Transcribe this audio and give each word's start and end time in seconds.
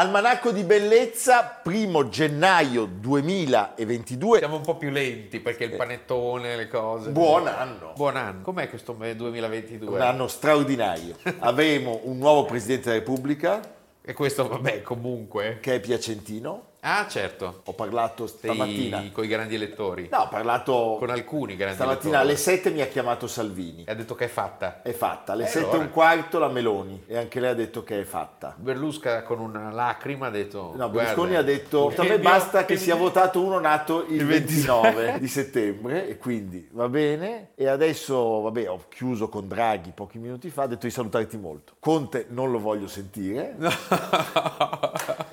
Almanacco 0.00 0.50
di 0.50 0.62
Bellezza, 0.64 1.42
primo 1.62 2.08
gennaio 2.08 2.86
2022. 2.86 4.38
Siamo 4.38 4.56
un 4.56 4.62
po' 4.62 4.78
più 4.78 4.88
lenti 4.88 5.40
perché 5.40 5.64
il 5.64 5.76
panettone, 5.76 6.56
le 6.56 6.68
cose. 6.68 7.10
Buon 7.10 7.46
anno. 7.46 7.92
Buon 7.96 8.16
anno. 8.16 8.40
Com'è 8.40 8.70
questo 8.70 8.94
me- 8.94 9.10
Un 9.10 9.16
2022? 9.18 10.00
anno 10.00 10.26
straordinario. 10.26 11.16
Avremo 11.40 12.00
un 12.04 12.16
nuovo 12.16 12.46
Presidente 12.46 12.84
della 12.84 13.00
Repubblica 13.00 13.60
E 14.00 14.14
questo, 14.14 14.48
vabbè, 14.48 14.80
comunque. 14.80 15.58
che 15.60 15.74
è 15.74 15.80
piacentino. 15.80 16.68
Ah, 16.80 17.06
certo. 17.08 17.62
Ho 17.64 17.72
parlato 17.74 18.26
stamattina. 18.26 19.10
Con 19.12 19.24
i 19.24 19.28
grandi 19.28 19.54
elettori. 19.54 20.08
No, 20.10 20.20
ho 20.20 20.28
parlato 20.28 20.96
Con 20.98 21.10
alcuni 21.10 21.56
grandi 21.56 21.76
stamattina 21.76 22.20
alle 22.20 22.32
elettori. 22.32 22.56
7 22.56 22.70
mi 22.70 22.80
ha 22.80 22.86
chiamato 22.86 23.26
Salvini. 23.26 23.84
E 23.84 23.92
ha 23.92 23.94
detto 23.94 24.14
che 24.14 24.24
è 24.26 24.28
fatta. 24.28 24.80
È 24.82 24.92
fatta. 24.92 25.32
Alle 25.32 25.44
E 25.44 25.46
7 25.48 25.58
e 25.58 25.62
allora? 25.68 25.78
un 25.84 25.90
quarto 25.90 26.38
la 26.38 26.48
Meloni. 26.48 27.04
E 27.06 27.16
anche 27.18 27.40
lei 27.40 27.50
ha 27.50 27.54
detto 27.54 27.82
che 27.82 28.00
è 28.00 28.04
fatta. 28.04 28.54
Berlusca 28.56 29.22
con 29.22 29.40
una 29.40 29.70
lacrima 29.70 30.28
ha 30.28 30.30
detto... 30.30 30.72
No, 30.76 30.88
Berlusconi 30.88 31.30
"Guarda, 31.32 31.38
ha 31.38 31.54
detto 31.54 31.92
a 31.96 32.02
me 32.04 32.18
basta 32.18 32.64
che 32.64 32.76
sia 32.76 32.94
votato 32.94 33.42
uno 33.42 33.58
nato 33.58 34.04
il 34.08 34.16
Il 34.20 34.26
29 34.26 35.18
di 35.20 35.28
settembre 35.28 36.08
e 36.08 36.16
quindi 36.18 36.68
va 36.72 36.88
bene 36.88 37.50
e 37.54 37.66
adesso 37.68 38.40
vabbè 38.40 38.68
ho 38.68 38.84
chiuso 38.88 39.28
con 39.28 39.46
Draghi 39.48 39.92
pochi 39.94 40.18
minuti 40.18 40.50
fa 40.50 40.62
ha 40.62 40.66
detto 40.66 40.86
di 40.86 40.92
salutarti 40.92 41.36
molto 41.36 41.74
Conte 41.78 42.26
non 42.30 42.50
lo 42.50 42.58
voglio 42.58 42.86
sentire 42.86 43.56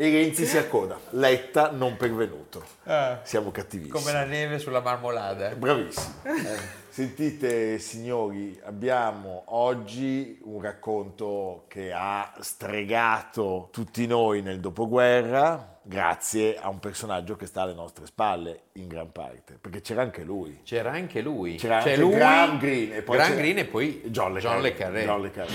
e 0.00 0.10
Renzi 0.10 0.46
si 0.46 0.56
accoda 0.56 0.96
Letta 1.10 1.72
non 1.72 1.96
pervenuto 1.96 2.62
Ah, 2.84 3.18
siamo 3.24 3.50
cattivissimi 3.50 3.98
come 3.98 4.12
la 4.12 4.24
neve 4.24 4.60
sulla 4.60 4.80
marmolada. 4.80 5.48
Bravissimi. 5.56 6.14
Eh, 6.22 6.86
Sentite 6.88 7.78
signori, 7.78 8.58
abbiamo 8.64 9.42
oggi 9.46 10.38
un 10.44 10.60
racconto 10.62 11.64
che 11.68 11.92
ha 11.92 12.32
stregato 12.40 13.68
tutti 13.72 14.06
noi 14.06 14.40
nel 14.42 14.58
dopoguerra 14.58 15.78
grazie 15.82 16.56
a 16.58 16.68
un 16.68 16.78
personaggio 16.80 17.36
che 17.36 17.46
sta 17.46 17.62
alle 17.62 17.74
nostre 17.74 18.06
spalle 18.06 18.62
in 18.72 18.88
gran 18.88 19.12
parte, 19.12 19.58
perché 19.60 19.80
c'era 19.80 20.02
anche 20.02 20.22
lui. 20.22 20.60
C'era 20.64 20.90
anche 20.90 21.20
lui. 21.20 21.56
C'era 21.56 21.80
C'è 21.80 21.90
anche 21.90 22.02
lui, 22.02 22.14
Graham 22.14 22.58
Greene 22.58 22.96
e 22.96 23.02
poi 23.02 23.16
Graham 23.16 23.36
Greene 23.36 23.60
e 23.60 23.64
poi 23.66 24.02
John 24.06 24.32
Le 24.32 24.40
John 24.40 24.54
Carré. 24.54 24.68
Le 24.70 24.74
Carré. 24.74 25.04
John 25.04 25.20
Le 25.20 25.30
Carré. 25.30 25.54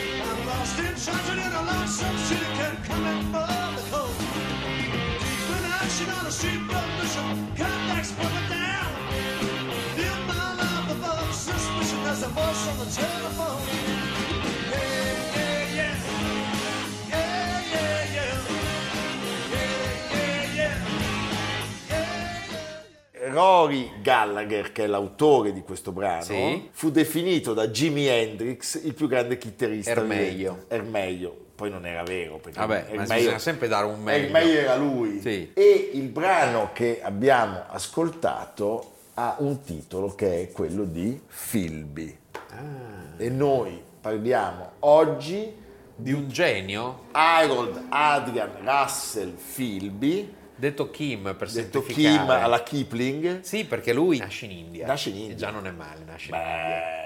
Rory 23.30 23.90
Gallagher, 24.02 24.72
che 24.72 24.84
è 24.84 24.88
l'autore 24.88 25.54
di 25.54 25.62
questo 25.62 25.92
brano, 25.92 26.24
Sì. 26.24 26.70
fu 26.72 26.92
definito 26.92 27.54
da 27.54 27.68
Jimi 27.68 28.06
Hendrix 28.06 28.84
il 28.84 28.94
più 28.94 29.08
grande 29.08 29.38
chitarrista 29.38 29.92
Er 29.92 30.02
vivente. 30.02 31.43
Poi 31.56 31.70
non 31.70 31.86
era 31.86 32.04
vero. 32.04 32.38
Perché 32.38 32.60
Vabbè, 32.60 32.86
ma 32.92 33.02
meglio- 33.02 33.14
bisogna 33.16 33.40
sempre 33.40 33.68
dare 33.68 33.86
un 33.86 34.02
meglio. 34.02 34.26
Er 34.26 34.32
meglio 34.32 34.60
era 34.60 34.76
lui. 34.76 35.22
Sì. 35.22 35.52
E 35.54 35.92
il 35.94 36.08
brano 36.10 36.72
che 36.74 37.02
abbiamo 37.02 37.64
ascoltato 37.68 38.92
ha 39.16 39.36
un 39.40 39.62
titolo 39.62 40.16
che 40.16 40.42
è 40.42 40.52
quello 40.52 40.84
di 40.86 41.20
Philby. 41.52 42.18
Ah. 42.50 43.14
E 43.18 43.30
noi 43.30 43.82
parliamo 44.02 44.72
oggi 44.80 45.62
Di 45.96 46.12
un 46.12 46.28
genio, 46.28 47.04
Harold 47.12 47.86
Adrian 47.90 48.50
Russell 48.64 49.32
Philby, 49.56 50.34
detto 50.56 50.90
Kim 50.90 51.36
per 51.38 51.52
detto 51.52 51.84
Kim 51.84 52.28
alla 52.32 52.64
Kipling. 52.64 53.42
Sì, 53.42 53.64
perché 53.66 53.94
lui 53.94 54.18
nasce 54.18 54.46
in 54.46 54.52
India. 54.52 54.88
Nasce 54.88 55.10
in 55.10 55.18
India. 55.18 55.34
E 55.34 55.38
già 55.38 55.52
non 55.52 55.68
è 55.68 55.72
male, 55.72 56.04
nasce 56.04 56.30
in 56.30 56.36
India. 56.36 57.03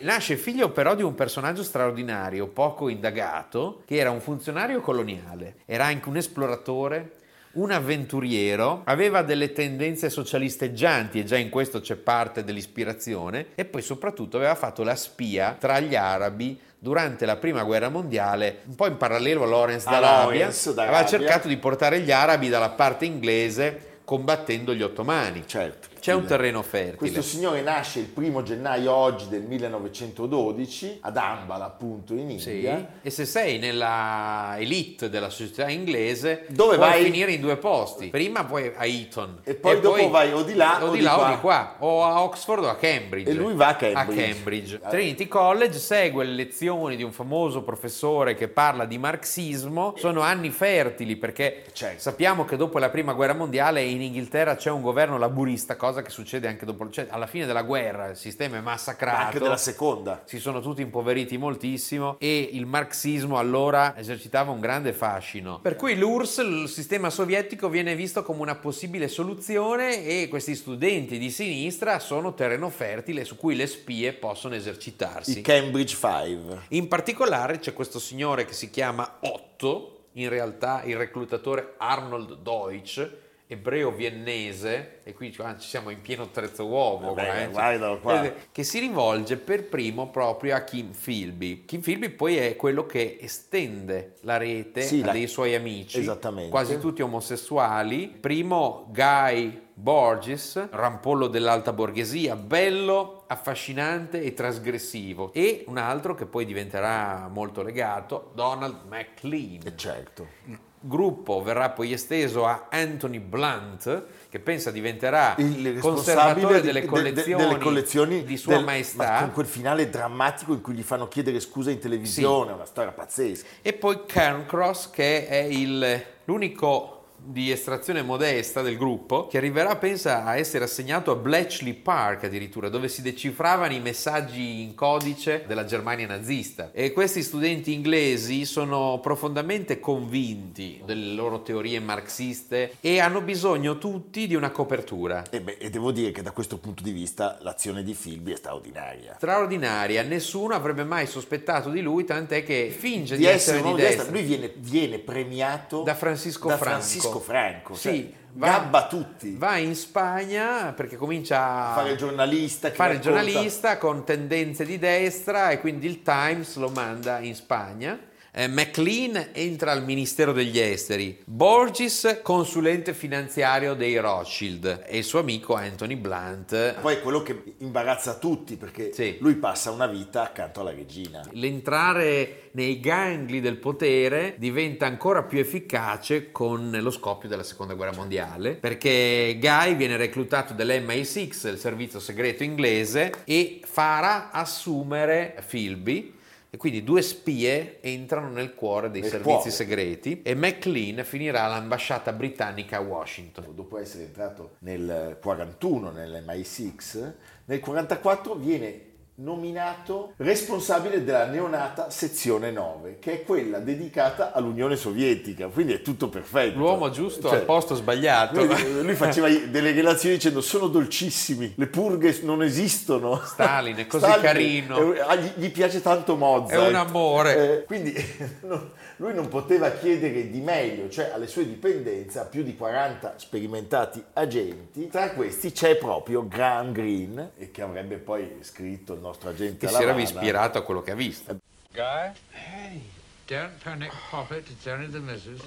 Nasce 0.00 0.36
figlio 0.36 0.70
però 0.70 0.94
di 0.94 1.02
un 1.02 1.14
personaggio 1.14 1.62
straordinario, 1.62 2.46
poco 2.46 2.88
indagato, 2.88 3.82
che 3.84 3.96
era 3.96 4.10
un 4.10 4.20
funzionario 4.20 4.80
coloniale, 4.80 5.56
era 5.66 5.86
anche 5.86 6.08
un 6.08 6.16
esploratore, 6.16 7.12
un 7.52 7.72
avventuriero, 7.72 8.82
aveva 8.84 9.22
delle 9.22 9.52
tendenze 9.52 10.10
socialisteggianti 10.10 11.18
e 11.18 11.24
già 11.24 11.36
in 11.36 11.48
questo 11.48 11.80
c'è 11.80 11.96
parte 11.96 12.44
dell'ispirazione 12.44 13.46
e 13.54 13.64
poi 13.64 13.82
soprattutto 13.82 14.36
aveva 14.36 14.54
fatto 14.54 14.84
la 14.84 14.94
spia 14.94 15.56
tra 15.58 15.80
gli 15.80 15.96
arabi 15.96 16.60
durante 16.78 17.26
la 17.26 17.36
prima 17.36 17.64
guerra 17.64 17.88
mondiale, 17.88 18.60
un 18.66 18.76
po' 18.76 18.86
in 18.86 18.96
parallelo 18.96 19.42
a 19.42 19.46
Lawrence 19.46 19.88
d'Arabia, 19.90 20.22
Lawrence 20.22 20.74
d'Arabia. 20.74 20.98
aveva 20.98 21.08
cercato 21.08 21.48
di 21.48 21.56
portare 21.56 22.00
gli 22.00 22.12
arabi 22.12 22.48
dalla 22.48 22.70
parte 22.70 23.04
inglese 23.04 23.86
combattendo 24.04 24.74
gli 24.74 24.82
ottomani. 24.82 25.42
certo. 25.46 25.88
C'è 26.00 26.12
un 26.14 26.24
terreno 26.24 26.62
fertile. 26.62 26.96
Questo 26.96 27.22
signore 27.22 27.60
nasce 27.62 27.98
il 28.00 28.06
primo 28.06 28.42
gennaio 28.42 28.92
oggi 28.94 29.28
del 29.28 29.42
1912 29.42 30.98
ad 31.02 31.16
Ambala, 31.16 31.64
appunto 31.66 32.14
in 32.14 32.38
Sì, 32.38 32.54
India. 32.54 32.86
e 33.02 33.10
se 33.10 33.24
sei 33.24 33.58
nella 33.58 34.54
elite 34.58 35.08
della 35.08 35.30
società 35.30 35.68
inglese, 35.68 36.46
Dove 36.48 36.76
vai? 36.76 37.04
finire 37.04 37.32
in 37.32 37.40
due 37.40 37.56
posti. 37.56 38.08
Prima 38.08 38.44
puoi 38.44 38.72
a 38.76 38.84
Eton 38.86 39.40
E 39.44 39.54
poi 39.54 39.80
dopo 39.80 40.08
vai 40.10 40.32
o 40.32 40.42
di 40.42 40.54
là 40.54 40.82
o 40.84 40.88
o 40.88 40.90
di 40.92 41.00
là 41.00 41.14
qua. 41.14 41.26
o 41.26 41.30
di 41.34 41.40
qua, 41.40 41.74
o 41.80 42.04
a 42.04 42.22
Oxford 42.22 42.64
o 42.64 42.68
a 42.68 42.76
Cambridge. 42.76 43.30
E 43.30 43.34
lui 43.34 43.54
va 43.54 43.68
a 43.68 43.76
Cambridge. 43.76 44.22
Cambridge. 44.32 44.74
Eh. 44.84 44.88
Trinity 44.88 45.26
College 45.28 45.78
segue 45.78 46.24
le 46.24 46.32
lezioni 46.32 46.96
di 46.96 47.02
un 47.02 47.12
famoso 47.12 47.62
professore 47.62 48.34
che 48.34 48.48
parla 48.48 48.84
di 48.84 48.98
marxismo. 48.98 49.94
Sono 49.96 50.20
anni 50.20 50.50
fertili 50.50 51.16
perché 51.16 51.64
Certo. 51.72 52.00
sappiamo 52.00 52.44
che 52.44 52.56
dopo 52.56 52.78
la 52.78 52.88
prima 52.90 53.12
guerra 53.12 53.34
mondiale 53.34 53.82
in 53.82 54.00
Inghilterra 54.02 54.56
c'è 54.56 54.70
un 54.70 54.82
governo 54.82 55.18
laburista, 55.18 55.76
cosa 55.76 55.87
che 56.02 56.10
succede 56.10 56.48
anche 56.48 56.64
dopo, 56.64 56.88
cioè 56.90 57.06
alla 57.10 57.26
fine 57.26 57.46
della 57.46 57.62
guerra 57.62 58.08
il 58.08 58.16
sistema 58.16 58.56
è 58.56 58.60
massacrato. 58.60 59.24
Anche 59.24 59.38
della 59.38 59.56
seconda. 59.56 60.22
si 60.24 60.38
sono 60.38 60.60
tutti 60.60 60.82
impoveriti 60.82 61.36
moltissimo 61.36 62.16
e 62.18 62.50
il 62.52 62.66
marxismo 62.66 63.38
allora 63.38 63.96
esercitava 63.96 64.50
un 64.50 64.60
grande 64.60 64.92
fascino. 64.92 65.60
Per 65.60 65.76
cui 65.76 65.96
l'URSS, 65.96 66.38
il 66.38 66.68
sistema 66.68 67.10
sovietico, 67.10 67.68
viene 67.68 67.94
visto 67.94 68.22
come 68.22 68.40
una 68.40 68.54
possibile 68.54 69.08
soluzione 69.08 70.04
e 70.04 70.28
questi 70.28 70.54
studenti 70.54 71.18
di 71.18 71.30
sinistra 71.30 71.98
sono 71.98 72.34
terreno 72.34 72.68
fertile 72.70 73.24
su 73.24 73.36
cui 73.36 73.56
le 73.56 73.66
spie 73.66 74.12
possono 74.12 74.54
esercitarsi. 74.54 75.38
I 75.38 75.42
Cambridge 75.42 75.96
Five. 75.96 76.62
In 76.68 76.88
particolare 76.88 77.58
c'è 77.58 77.72
questo 77.72 77.98
signore 77.98 78.44
che 78.44 78.52
si 78.52 78.70
chiama 78.70 79.18
Otto, 79.20 80.06
in 80.12 80.28
realtà 80.28 80.82
il 80.84 80.96
reclutatore 80.96 81.74
Arnold 81.78 82.42
Deutsch, 82.42 83.26
ebreo 83.50 83.90
viennese, 83.90 85.00
e 85.04 85.14
qui 85.14 85.34
qua 85.34 85.56
ci 85.58 85.66
siamo 85.68 85.88
in 85.88 86.02
pieno 86.02 86.28
terzo 86.28 86.66
uomo, 86.66 87.14
Vabbè, 87.14 87.26
qua, 87.26 87.40
eh, 87.40 87.48
guardalo 87.48 87.98
qua. 88.00 88.22
eh, 88.24 88.34
che 88.52 88.62
si 88.62 88.78
rivolge 88.78 89.38
per 89.38 89.64
primo 89.68 90.10
proprio 90.10 90.54
a 90.54 90.60
Kim 90.60 90.90
Philby. 90.92 91.64
Kim 91.64 91.80
Philby 91.80 92.10
poi 92.10 92.36
è 92.36 92.56
quello 92.56 92.84
che 92.84 93.16
estende 93.20 94.16
la 94.20 94.36
rete 94.36 94.82
Sì, 94.82 95.00
a 95.00 95.06
la- 95.06 95.12
dei 95.12 95.26
suoi 95.26 95.54
amici, 95.54 95.98
Esattamente. 95.98 96.50
quasi 96.50 96.78
tutti 96.78 97.00
omosessuali. 97.00 98.08
Primo 98.20 98.86
Guy 98.92 99.66
Borges, 99.72 100.68
rampollo 100.70 101.28
dell'alta 101.28 101.72
borghesia, 101.72 102.36
bello, 102.36 103.24
affascinante 103.28 104.20
e 104.22 104.34
trasgressivo. 104.34 105.32
E 105.32 105.64
un 105.68 105.78
altro 105.78 106.14
che 106.14 106.26
poi 106.26 106.44
diventerà 106.44 107.28
molto 107.32 107.62
legato, 107.62 108.30
Donald 108.34 108.80
MacLean. 108.88 109.60
E 109.64 109.72
certo. 109.76 110.26
Il 110.46 110.58
gruppo 110.80 111.42
verrà 111.42 111.70
poi 111.70 111.92
esteso 111.92 112.46
a 112.46 112.68
Anthony 112.70 113.18
Blunt, 113.18 114.04
che 114.28 114.38
pensa 114.38 114.70
diventerà 114.70 115.34
Il 115.38 115.78
conservatore 115.80 116.60
delle 116.60 116.80
di- 116.80 116.80
de- 116.80 116.80
de- 116.80 116.86
collezioni, 116.86 117.42
delle 117.44 117.58
collezioni 117.58 118.24
di 118.24 118.36
Sua 118.36 118.56
del- 118.56 118.64
Maestà. 118.64 119.10
ma 119.12 119.18
con 119.20 119.32
quel 119.32 119.46
finale 119.46 119.88
drammatico 119.90 120.52
in 120.52 120.60
cui 120.60 120.74
gli 120.74 120.82
fanno 120.82 121.08
chiedere 121.08 121.40
scusa 121.40 121.70
in 121.70 121.78
televisione, 121.78 122.50
è 122.50 122.54
una 122.54 122.64
storia 122.66 122.92
pazzesca. 122.92 123.46
E 123.62 123.72
poi 123.72 124.04
Cairncross 124.06 124.90
che 124.90 125.26
è 125.26 125.36
il- 125.36 126.02
l'unico 126.24 126.97
di 127.20 127.50
estrazione 127.50 128.02
modesta 128.02 128.62
del 128.62 128.76
gruppo 128.76 129.26
che 129.26 129.36
arriverà, 129.38 129.76
pensa, 129.76 130.24
a 130.24 130.36
essere 130.36 130.64
assegnato 130.64 131.10
a 131.10 131.16
Bletchley 131.16 131.74
Park 131.74 132.24
addirittura, 132.24 132.68
dove 132.68 132.88
si 132.88 133.02
decifravano 133.02 133.72
i 133.72 133.80
messaggi 133.80 134.62
in 134.62 134.74
codice 134.74 135.44
della 135.46 135.64
Germania 135.64 136.06
nazista. 136.06 136.70
E 136.72 136.92
questi 136.92 137.22
studenti 137.22 137.72
inglesi 137.72 138.44
sono 138.44 138.98
profondamente 139.02 139.80
convinti 139.80 140.80
delle 140.84 141.12
loro 141.14 141.42
teorie 141.42 141.80
marxiste 141.80 142.76
e 142.80 143.00
hanno 143.00 143.20
bisogno 143.20 143.78
tutti 143.78 144.26
di 144.26 144.34
una 144.34 144.50
copertura. 144.50 145.24
E, 145.30 145.40
beh, 145.40 145.58
e 145.58 145.70
devo 145.70 145.92
dire 145.92 146.12
che 146.12 146.22
da 146.22 146.30
questo 146.30 146.58
punto 146.58 146.82
di 146.82 146.92
vista 146.92 147.38
l'azione 147.42 147.82
di 147.82 147.94
Philby 147.94 148.32
è 148.32 148.36
straordinaria. 148.36 149.14
Straordinaria, 149.16 150.02
nessuno 150.02 150.54
avrebbe 150.54 150.84
mai 150.84 151.06
sospettato 151.06 151.70
di 151.70 151.80
lui, 151.80 152.04
tant'è 152.04 152.42
che 152.44 152.74
finge 152.76 153.16
di, 153.16 153.22
Di 153.22 153.28
essere 153.28 153.58
essere 153.58 153.74
di 153.74 153.80
destra. 153.80 154.04
destra, 154.04 154.12
lui 154.12 154.22
viene, 154.22 154.52
viene 154.56 154.98
premiato 154.98 155.82
Da 155.82 155.94
Francisco 155.94 156.48
da 156.48 156.56
Franco. 156.56 156.78
Francisco 156.78 157.07
Franco, 157.18 157.74
Sì, 157.74 157.88
cioè, 157.88 158.12
va- 158.32 158.46
gabba 158.46 158.86
tutti. 158.86 159.34
Va 159.36 159.56
in 159.56 159.74
Spagna 159.74 160.72
perché 160.72 160.96
comincia 160.96 161.70
a 161.70 161.74
fare 161.74 161.90
il 161.92 161.96
giornalista, 161.96 162.70
fare 162.70 162.94
il 162.94 163.00
giornalista 163.00 163.78
con 163.78 164.04
tendenze 164.04 164.64
di 164.64 164.78
destra 164.78 165.50
e 165.50 165.60
quindi 165.60 165.86
il 165.86 166.02
Times 166.02 166.56
lo 166.56 166.68
manda 166.68 167.18
in 167.20 167.34
Spagna. 167.34 167.98
Eh, 168.30 168.46
McLean 168.46 169.30
entra 169.32 169.72
al 169.72 169.84
Ministero 169.84 170.32
degli 170.32 170.58
Esteri, 170.58 171.18
Borges 171.24 172.20
consulente 172.22 172.92
finanziario 172.92 173.72
dei 173.74 173.96
Rothschild 173.96 174.84
e 174.86 174.98
il 174.98 175.04
suo 175.04 175.20
amico 175.20 175.54
Anthony 175.54 175.96
Blunt. 175.96 176.74
Poi 176.80 176.94
è 176.94 177.00
quello 177.00 177.22
che 177.22 177.54
imbarazza 177.58 178.18
tutti 178.18 178.56
perché 178.56 178.92
Sì. 178.92 179.16
lui 179.20 179.36
passa 179.36 179.70
una 179.70 179.86
vita 179.86 180.24
accanto 180.24 180.60
alla 180.60 180.72
regina. 180.72 181.26
L'entrare 181.32 182.50
nei 182.52 182.80
gangli 182.80 183.40
del 183.40 183.56
potere 183.56 184.34
diventa 184.36 184.84
ancora 184.84 185.22
più 185.22 185.38
efficace 185.38 186.30
con 186.30 186.70
lo 186.70 186.90
scoppio 186.90 187.28
della 187.30 187.42
seconda 187.42 187.74
guerra 187.74 187.96
mondiale 187.96 188.54
perché 188.54 189.38
Guy 189.40 189.74
viene 189.74 189.96
reclutato 189.96 190.52
dall'MI6, 190.52 191.48
il 191.48 191.58
servizio 191.58 191.98
segreto 191.98 192.42
inglese, 192.42 193.12
e 193.24 193.60
farà 193.64 194.30
assumere 194.30 195.34
Philby. 195.48 196.16
E 196.50 196.56
quindi 196.56 196.82
due 196.82 197.02
spie 197.02 197.80
entrano 197.82 198.30
nel 198.30 198.54
cuore 198.54 198.90
dei 198.90 199.02
Nel 199.02 199.10
servizi 199.10 199.34
cuore. 199.34 199.50
segreti 199.50 200.22
e 200.22 200.34
McLean 200.34 201.04
finirà 201.04 201.44
all'ambasciata 201.44 202.12
britannica 202.12 202.78
a 202.78 202.80
Washington. 202.80 203.54
Dopo 203.54 203.78
essere 203.78 204.04
entrato 204.04 204.56
nel 204.60 205.18
41 205.20 205.90
nell'MI6, 205.90 207.12
nel 207.44 207.60
44 207.60 208.34
viene 208.36 208.80
nominato 209.20 210.12
responsabile 210.16 211.02
della 211.02 211.26
neonata 211.26 211.90
sezione 211.90 212.50
9, 212.50 212.98
che 213.00 213.12
è 213.12 213.24
quella 213.24 213.58
dedicata 213.58 214.32
all'Unione 214.32 214.76
Sovietica, 214.76 215.48
quindi 215.48 215.72
è 215.72 215.82
tutto 215.82 216.08
perfetto. 216.08 216.58
L'uomo 216.58 216.90
giusto 216.90 217.28
Cioè, 217.28 217.38
al 217.38 217.44
posto 217.44 217.74
sbagliato. 217.74 218.44
Lui, 218.44 218.82
lui 218.82 218.94
faceva 218.94 219.28
delle 219.28 219.72
relazioni 219.72 220.16
dicendo 220.16 220.40
sono 220.40 220.68
dolcissimi, 220.68 221.52
le 221.56 221.66
purghe 221.66 222.18
non 222.22 222.42
esistono. 222.42 223.20
Stalin 223.24 223.76
è 223.76 223.86
così 223.86 224.04
Stalin 224.04 224.22
carino. 224.22 224.92
è- 224.92 225.00
ah, 225.00 225.16
gli, 225.16 225.50
piace 225.50 225.82
tanto 225.82 226.16
Mozart. 226.16 226.52
È 226.60 226.68
un 226.68 226.74
amore. 226.74 227.58
Eh, 227.60 227.64
quindi 227.64 227.92
non- 228.42 228.70
lui 228.98 229.14
non 229.14 229.28
poteva 229.28 229.70
chiedere 229.70 230.28
di 230.30 230.40
meglio, 230.40 230.88
cioè 230.88 231.10
alle 231.10 231.28
sue 231.28 231.46
dipendenze, 231.46 232.18
a 232.18 232.24
più 232.24 232.42
di 232.42 232.56
40 232.56 233.18
sperimentati 233.18 234.02
agenti. 234.14 234.88
Tra 234.88 235.10
questi 235.10 235.52
c'è 235.52 235.76
proprio 235.76 236.26
Graham 236.26 236.72
Greene, 236.72 237.30
e 237.36 237.50
che 237.50 237.62
avrebbe 237.62 237.98
poi 237.98 238.38
scritto 238.42 238.94
il 238.94 239.00
nostro 239.00 239.30
agente 239.30 239.66
che 239.66 239.72
si 239.72 239.82
era 239.82 239.96
ispirato 239.98 240.58
a 240.58 240.62
quello 240.62 240.82
che 240.82 240.90
ha 240.90 240.96
visto. 240.96 241.38
Guy? 241.72 242.12
Hey, 242.32 242.82
don't 243.26 243.62
panic, 243.62 243.92
Pop 244.10 244.32
it. 244.32 244.48
It's 244.50 244.66
only 244.66 244.90
the 244.90 244.98
missus. 244.98 245.42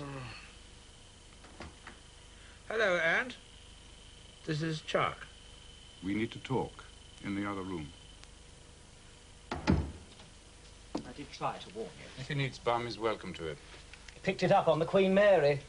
Hello, 2.68 2.98
Aunt. 2.98 3.36
This 4.46 4.62
is 4.62 4.82
Chuck. 4.86 5.28
We 6.02 6.14
need 6.14 6.32
to 6.32 6.40
talk 6.40 6.86
in 7.24 7.36
the 7.36 7.46
other 7.46 7.64
room. 7.64 7.92
I 9.52 11.11
did 11.22 11.32
try 11.32 11.56
to 11.60 11.70
warn 11.76 11.90
you. 12.00 12.06
If 12.20 12.28
he 12.28 12.36
needs 12.36 12.58
bum, 12.58 12.86
he's 12.86 12.98
welcome 12.98 13.34
to 13.34 13.48
it. 13.48 13.58
Picked 14.24 14.44
it 14.44 14.52
up 14.52 14.68
on 14.68 14.80
the 14.80 14.86
Queen 14.86 15.14
Mary. 15.14 15.60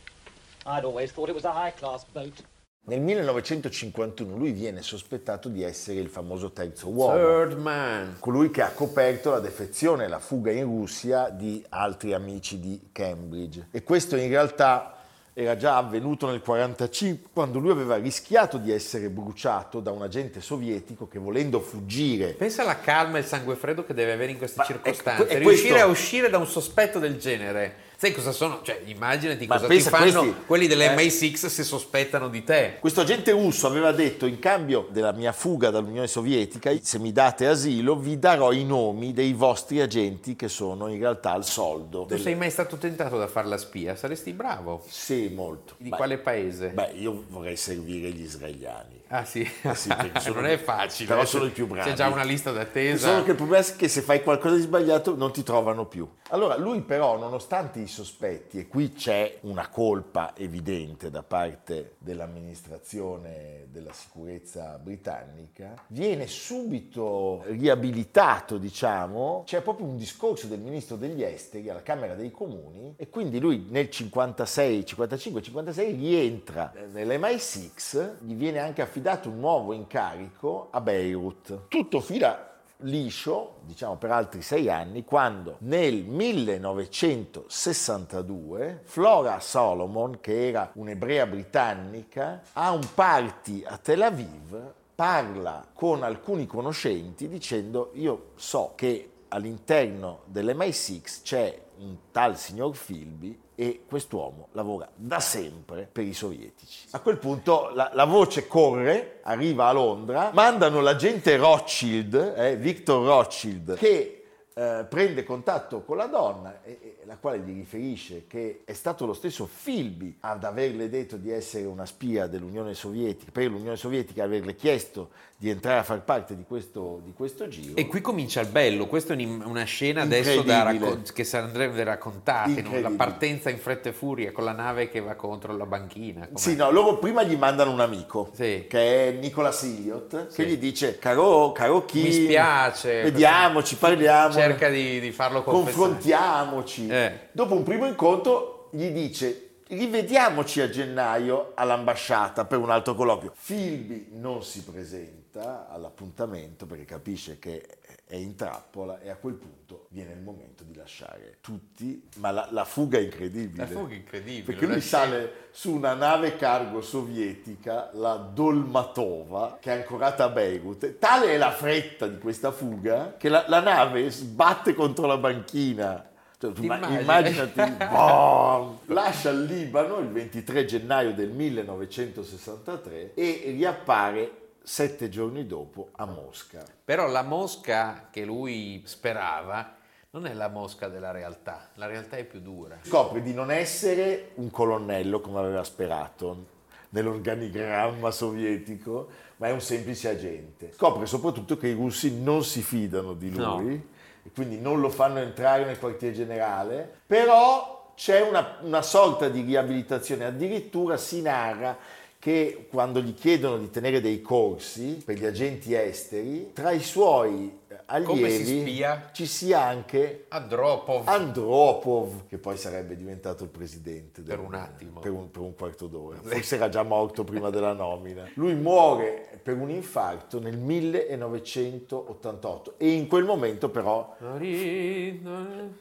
I'd 0.66 0.84
always 0.84 1.12
thought 1.12 1.28
it 1.28 1.34
was 1.34 1.44
a 1.44 1.52
high-class 1.52 2.04
boat. 2.12 2.42
Nel 2.84 3.00
1951 3.00 4.36
lui 4.36 4.50
viene 4.50 4.82
sospettato 4.82 5.48
di 5.48 5.62
essere 5.62 6.00
il 6.00 6.08
famoso 6.08 6.50
terzo 6.50 6.88
uomo. 6.88 7.14
Third 7.14 7.56
man. 7.56 8.16
colui 8.18 8.50
che 8.50 8.62
ha 8.62 8.72
coperto 8.72 9.30
la 9.30 9.38
defezione 9.38 10.04
e 10.04 10.08
la 10.08 10.18
fuga 10.18 10.50
in 10.50 10.64
Russia 10.64 11.28
di 11.28 11.64
altri 11.68 12.12
amici 12.12 12.58
di 12.58 12.88
Cambridge. 12.90 13.68
E 13.70 13.84
questo 13.84 14.16
in 14.16 14.28
realtà 14.28 15.01
era 15.34 15.56
già 15.56 15.76
avvenuto 15.78 16.26
nel 16.26 16.42
1945, 16.44 17.30
quando 17.32 17.58
lui 17.58 17.70
aveva 17.70 17.96
rischiato 17.96 18.58
di 18.58 18.70
essere 18.70 19.08
bruciato 19.08 19.80
da 19.80 19.90
un 19.90 20.02
agente 20.02 20.40
sovietico 20.42 21.08
che 21.08 21.18
volendo 21.18 21.60
fuggire 21.60 22.34
Pensa 22.34 22.62
alla 22.62 22.80
calma 22.80 23.16
e 23.16 23.20
il 23.20 23.26
sangue 23.26 23.56
freddo 23.56 23.84
che 23.84 23.94
deve 23.94 24.12
avere 24.12 24.32
in 24.32 24.38
queste 24.38 24.58
Ma 24.58 24.64
è- 24.64 24.66
circostanze. 24.66 25.26
è 25.28 25.38
Riuscire 25.38 25.68
questo- 25.70 25.86
a 25.86 25.90
uscire 25.90 26.28
da 26.30 26.38
un 26.38 26.46
sospetto 26.46 26.98
del 26.98 27.16
genere. 27.18 27.90
Sai 28.02 28.12
cosa 28.12 28.32
sono? 28.32 28.62
Cioè, 28.64 28.80
immaginati 28.86 29.46
Ma 29.46 29.54
cosa 29.54 29.68
ti 29.68 29.80
fanno 29.80 30.22
questi- 30.22 30.34
quelli 30.44 30.64
eh. 30.64 30.68
dell'MI6 30.70 31.34
se 31.46 31.62
sospettano 31.62 32.28
di 32.28 32.42
te. 32.42 32.78
Questo 32.80 33.02
agente 33.02 33.30
russo 33.30 33.68
aveva 33.68 33.92
detto 33.92 34.26
in 34.26 34.40
cambio 34.40 34.88
della 34.90 35.12
mia 35.12 35.30
fuga 35.30 35.70
dall'Unione 35.70 36.08
Sovietica, 36.08 36.72
se 36.82 36.98
mi 36.98 37.12
date 37.12 37.46
asilo 37.46 37.94
vi 37.94 38.18
darò 38.18 38.50
i 38.50 38.64
nomi 38.64 39.12
dei 39.12 39.32
vostri 39.34 39.80
agenti 39.80 40.34
che 40.34 40.48
sono 40.48 40.88
in 40.88 40.98
realtà 40.98 41.30
al 41.30 41.44
soldo. 41.44 42.00
Tu 42.00 42.06
del- 42.14 42.20
sei 42.22 42.34
mai 42.34 42.50
stato 42.50 42.76
tentato 42.76 43.16
da 43.18 43.28
fare 43.28 43.46
la 43.46 43.56
spia? 43.56 43.94
Saresti 43.94 44.32
bravo. 44.32 44.82
Sì, 44.88 45.30
molto. 45.32 45.74
Di 45.76 45.90
Beh, 45.90 45.96
quale 45.96 46.18
paese? 46.18 46.70
Beh, 46.70 46.94
io 46.96 47.22
vorrei 47.28 47.54
servire 47.56 48.08
gli 48.10 48.22
israeliani. 48.22 49.00
Ah 49.14 49.24
sì, 49.24 49.42
Eh 49.62 49.74
sì, 49.76 49.90
sono- 50.18 50.40
non 50.40 50.46
è 50.46 50.58
facile. 50.58 51.06
però 51.08 51.20
eh, 51.22 51.26
sono 51.26 51.44
i 51.44 51.50
più 51.50 51.68
bravi. 51.68 51.90
C'è 51.90 51.94
già 51.94 52.08
una 52.08 52.24
lista 52.24 52.50
d'attesa. 52.50 53.10
Solo 53.10 53.22
che 53.22 53.30
il 53.30 53.36
problema 53.36 53.64
è 53.64 53.76
che 53.76 53.86
se 53.86 54.00
fai 54.00 54.24
qualcosa 54.24 54.56
di 54.56 54.62
sbagliato 54.62 55.14
non 55.14 55.30
ti 55.32 55.44
trovano 55.44 55.86
più. 55.86 56.08
Allora 56.30 56.56
lui 56.56 56.80
però, 56.80 57.16
nonostante 57.18 57.78
i 57.78 57.90
sospetti, 57.92 58.58
e 58.58 58.66
qui 58.66 58.92
c'è 58.92 59.38
una 59.42 59.68
colpa 59.68 60.34
evidente 60.36 61.10
da 61.10 61.22
parte 61.22 61.96
dell'amministrazione 61.98 63.66
della 63.70 63.92
sicurezza 63.92 64.78
britannica, 64.82 65.74
viene 65.88 66.26
subito 66.26 67.42
riabilitato, 67.46 68.56
diciamo. 68.56 69.42
C'è 69.44 69.60
proprio 69.60 69.86
un 69.86 69.96
discorso 69.96 70.46
del 70.46 70.60
ministro 70.60 70.96
degli 70.96 71.22
esteri 71.22 71.68
alla 71.68 71.82
Camera 71.82 72.14
dei 72.14 72.30
Comuni 72.30 72.94
e 72.96 73.10
quindi 73.10 73.38
lui 73.38 73.66
nel 73.68 73.90
56, 73.90 74.86
55, 74.86 75.42
56 75.42 75.94
rientra 75.94 76.72
nell'MI6, 76.92 78.14
gli 78.20 78.34
viene 78.34 78.58
anche 78.58 78.80
affidato 78.80 79.28
un 79.28 79.38
nuovo 79.38 79.72
incarico 79.74 80.68
a 80.70 80.80
Beirut. 80.80 81.68
Tutto 81.68 82.00
fila 82.00 82.51
liscio, 82.82 83.60
diciamo 83.62 83.96
per 83.96 84.10
altri 84.10 84.42
sei 84.42 84.68
anni, 84.70 85.04
quando 85.04 85.56
nel 85.60 86.04
1962 86.04 88.80
Flora 88.84 89.40
Solomon, 89.40 90.20
che 90.20 90.48
era 90.48 90.70
un'ebrea 90.74 91.26
britannica, 91.26 92.42
ha 92.52 92.70
un 92.72 92.86
party 92.94 93.64
a 93.64 93.78
Tel 93.78 94.02
Aviv, 94.02 94.74
parla 94.94 95.66
con 95.72 96.02
alcuni 96.02 96.46
conoscenti 96.46 97.26
dicendo 97.28 97.92
io 97.94 98.32
so 98.36 98.74
che 98.76 99.08
all'interno 99.28 100.24
dell'MI6 100.26 101.22
c'è 101.22 101.58
un 101.82 101.96
tal 102.10 102.38
signor 102.38 102.76
Philby 102.76 103.38
e 103.54 103.82
quest'uomo 103.86 104.48
lavora 104.52 104.88
da 104.94 105.20
sempre 105.20 105.88
per 105.90 106.04
i 106.04 106.14
sovietici. 106.14 106.86
A 106.92 107.00
quel 107.00 107.18
punto 107.18 107.70
la, 107.74 107.90
la 107.92 108.04
voce 108.04 108.46
corre, 108.46 109.20
arriva 109.22 109.66
a 109.66 109.72
Londra, 109.72 110.30
mandano 110.32 110.80
l'agente 110.80 111.36
Rothschild, 111.36 112.34
eh, 112.36 112.56
Victor 112.56 113.04
Rothschild, 113.04 113.76
che 113.76 114.21
eh, 114.54 114.84
prende 114.88 115.24
contatto 115.24 115.82
con 115.82 115.96
la 115.96 116.06
donna 116.06 116.60
e, 116.62 116.96
e 117.00 117.06
la 117.06 117.16
quale 117.16 117.38
gli 117.38 117.54
riferisce 117.54 118.24
che 118.28 118.62
è 118.64 118.72
stato 118.72 119.06
lo 119.06 119.14
stesso 119.14 119.48
Philby 119.64 120.18
ad 120.20 120.44
averle 120.44 120.88
detto 120.88 121.16
di 121.16 121.30
essere 121.30 121.64
una 121.64 121.86
spia 121.86 122.26
dell'Unione 122.26 122.74
Sovietica, 122.74 123.30
per 123.32 123.46
l'Unione 123.50 123.76
Sovietica 123.76 124.24
averle 124.24 124.54
chiesto 124.54 125.10
di 125.42 125.50
entrare 125.50 125.80
a 125.80 125.82
far 125.82 126.02
parte 126.02 126.36
di 126.36 126.44
questo, 126.46 127.00
di 127.04 127.12
questo 127.12 127.48
giro. 127.48 127.74
E 127.76 127.86
qui 127.88 128.00
comincia 128.00 128.40
il 128.40 128.46
bello, 128.48 128.86
questa 128.86 129.14
è 129.14 129.24
un- 129.24 129.42
una 129.44 129.64
scena 129.64 130.02
adesso 130.02 130.42
da 130.42 130.58
Incredibile. 130.58 130.90
raccon- 130.90 131.12
che 131.12 131.24
sarebbe 131.24 131.82
raccontata, 131.82 132.78
la 132.80 132.92
partenza 132.96 133.50
in 133.50 133.58
fretta 133.58 133.88
e 133.88 133.92
furia 133.92 134.30
con 134.30 134.44
la 134.44 134.52
nave 134.52 134.88
che 134.88 135.00
va 135.00 135.14
contro 135.14 135.56
la 135.56 135.66
banchina. 135.66 136.26
com'è? 136.26 136.38
Sì, 136.38 136.54
no, 136.54 136.70
loro 136.70 136.98
prima 136.98 137.22
gli 137.24 137.34
mandano 137.36 137.72
un 137.72 137.80
amico, 137.80 138.30
Sì. 138.34 138.66
che 138.68 139.08
è 139.08 139.12
Nicolas 139.12 139.62
Elliott, 139.64 140.28
Sì. 140.28 140.42
che 140.44 140.48
gli 140.48 140.56
dice, 140.58 140.98
caro, 140.98 141.50
caro 141.52 141.84
Kim, 141.86 142.04
Mi 142.04 142.12
spiace. 142.12 143.02
vediamoci, 143.02 143.74
parliamo, 143.76 144.32
Cerca 144.42 144.68
di, 144.68 145.00
di 145.00 145.12
farlo 145.12 145.42
confessare. 145.42 145.76
confrontiamoci. 145.76 146.88
Eh. 146.88 147.28
Dopo 147.32 147.54
un 147.54 147.62
primo 147.62 147.86
incontro 147.86 148.68
gli 148.72 148.88
dice, 148.90 149.60
rivediamoci 149.68 150.60
a 150.60 150.68
gennaio 150.68 151.52
all'ambasciata 151.54 152.44
per 152.44 152.58
un 152.58 152.70
altro 152.70 152.94
colloquio. 152.94 153.32
Filbi 153.34 154.08
non 154.12 154.42
si 154.42 154.62
presenta 154.62 155.21
all'appuntamento 155.40 156.66
perché 156.66 156.84
capisce 156.84 157.38
che 157.38 157.78
è 158.06 158.16
in 158.16 158.34
trappola 158.34 159.00
e 159.00 159.08
a 159.08 159.16
quel 159.16 159.34
punto 159.34 159.86
viene 159.88 160.12
il 160.12 160.20
momento 160.20 160.64
di 160.64 160.74
lasciare 160.74 161.38
tutti, 161.40 162.08
ma 162.16 162.30
la, 162.30 162.48
la 162.50 162.64
fuga 162.64 162.98
è 162.98 163.00
incredibile. 163.00 163.62
La 163.62 163.68
fuga 163.68 163.94
è 163.94 163.96
incredibile, 163.96 164.44
Perché 164.44 164.66
lui 164.66 164.80
scena- 164.80 165.04
sale 165.04 165.32
su 165.50 165.74
una 165.74 165.94
nave 165.94 166.36
cargo 166.36 166.82
sovietica, 166.82 167.90
la 167.94 168.16
Dolmatova, 168.16 169.58
che 169.60 169.72
è 169.72 169.76
ancorata 169.78 170.24
a 170.24 170.28
Beirut. 170.28 170.98
Tale 170.98 171.32
è 171.32 171.36
la 171.38 171.52
fretta 171.52 172.06
di 172.06 172.18
questa 172.18 172.52
fuga 172.52 173.16
che 173.16 173.28
la, 173.28 173.44
la 173.48 173.60
nave 173.60 174.10
sbatte 174.10 174.74
contro 174.74 175.06
la 175.06 175.16
banchina. 175.16 176.08
Cioè, 176.38 176.52
immagini? 176.58 177.00
immaginati, 177.00 177.76
boom! 177.86 178.78
lascia 178.86 179.30
il 179.30 179.44
Libano 179.44 179.98
il 179.98 180.08
23 180.08 180.64
gennaio 180.64 181.14
del 181.14 181.30
1963 181.30 183.14
e 183.14 183.42
riappare 183.56 184.41
sette 184.62 185.08
giorni 185.08 185.46
dopo 185.46 185.88
a 185.96 186.04
Mosca. 186.06 186.62
Però 186.84 187.06
la 187.08 187.22
mosca 187.22 188.08
che 188.10 188.24
lui 188.24 188.82
sperava 188.86 189.76
non 190.10 190.26
è 190.26 190.34
la 190.34 190.48
mosca 190.48 190.88
della 190.88 191.10
realtà, 191.10 191.70
la 191.74 191.86
realtà 191.86 192.16
è 192.16 192.24
più 192.24 192.40
dura. 192.40 192.78
Scopre 192.82 193.22
di 193.22 193.32
non 193.32 193.50
essere 193.50 194.32
un 194.34 194.50
colonnello 194.50 195.20
come 195.20 195.38
aveva 195.38 195.64
sperato 195.64 196.50
nell'organigramma 196.90 198.10
sovietico, 198.10 199.08
ma 199.36 199.48
è 199.48 199.52
un 199.52 199.60
semplice 199.60 200.10
agente. 200.10 200.72
Scopre 200.72 201.06
soprattutto 201.06 201.56
che 201.56 201.68
i 201.68 201.72
russi 201.74 202.20
non 202.20 202.44
si 202.44 202.62
fidano 202.62 203.14
di 203.14 203.30
lui 203.30 203.40
No. 203.42 203.82
e 204.24 204.30
quindi 204.34 204.60
non 204.60 204.80
lo 204.80 204.88
fanno 204.90 205.18
entrare 205.18 205.64
nel 205.64 205.78
quartier 205.78 206.12
generale, 206.12 206.90
però 207.06 207.92
c'è 207.94 208.20
una, 208.20 208.58
una 208.62 208.82
sorta 208.82 209.28
di 209.28 209.40
riabilitazione, 209.42 210.24
addirittura 210.24 210.96
si 210.96 211.22
narra 211.22 211.76
che 212.22 212.68
quando 212.70 213.00
gli 213.00 213.14
chiedono 213.14 213.58
di 213.58 213.68
tenere 213.68 214.00
dei 214.00 214.22
corsi 214.22 215.02
per 215.04 215.18
gli 215.18 215.24
agenti 215.24 215.74
esteri, 215.74 216.52
tra 216.52 216.70
i 216.70 216.78
suoi 216.78 217.58
eh, 217.66 217.74
si 217.74 217.80
allievi 217.86 218.60
spia? 218.60 219.10
ci 219.12 219.26
sia 219.26 219.64
anche 219.64 220.26
Andropov. 220.28 221.08
Andropov, 221.08 222.28
che 222.28 222.38
poi 222.38 222.56
sarebbe 222.56 222.94
diventato 222.94 223.42
il 223.42 223.50
presidente 223.50 224.22
Per 224.22 224.36
del- 224.36 224.46
un 224.46 224.54
attimo. 224.54 225.00
per 225.00 225.10
un, 225.10 225.32
per 225.32 225.42
un 225.42 225.56
quarto 225.56 225.88
d'ora. 225.88 226.20
Forse 226.22 226.54
era 226.54 226.68
già 226.68 226.84
morto 226.84 227.24
prima 227.24 227.50
della 227.50 227.72
nomina. 227.72 228.30
Lui 228.34 228.54
muore 228.54 229.40
per 229.42 229.56
un 229.56 229.70
infarto 229.70 230.38
nel 230.38 230.56
1988 230.58 232.74
e 232.76 232.90
in 232.90 233.08
quel 233.08 233.24
momento 233.24 233.68
però 233.68 234.14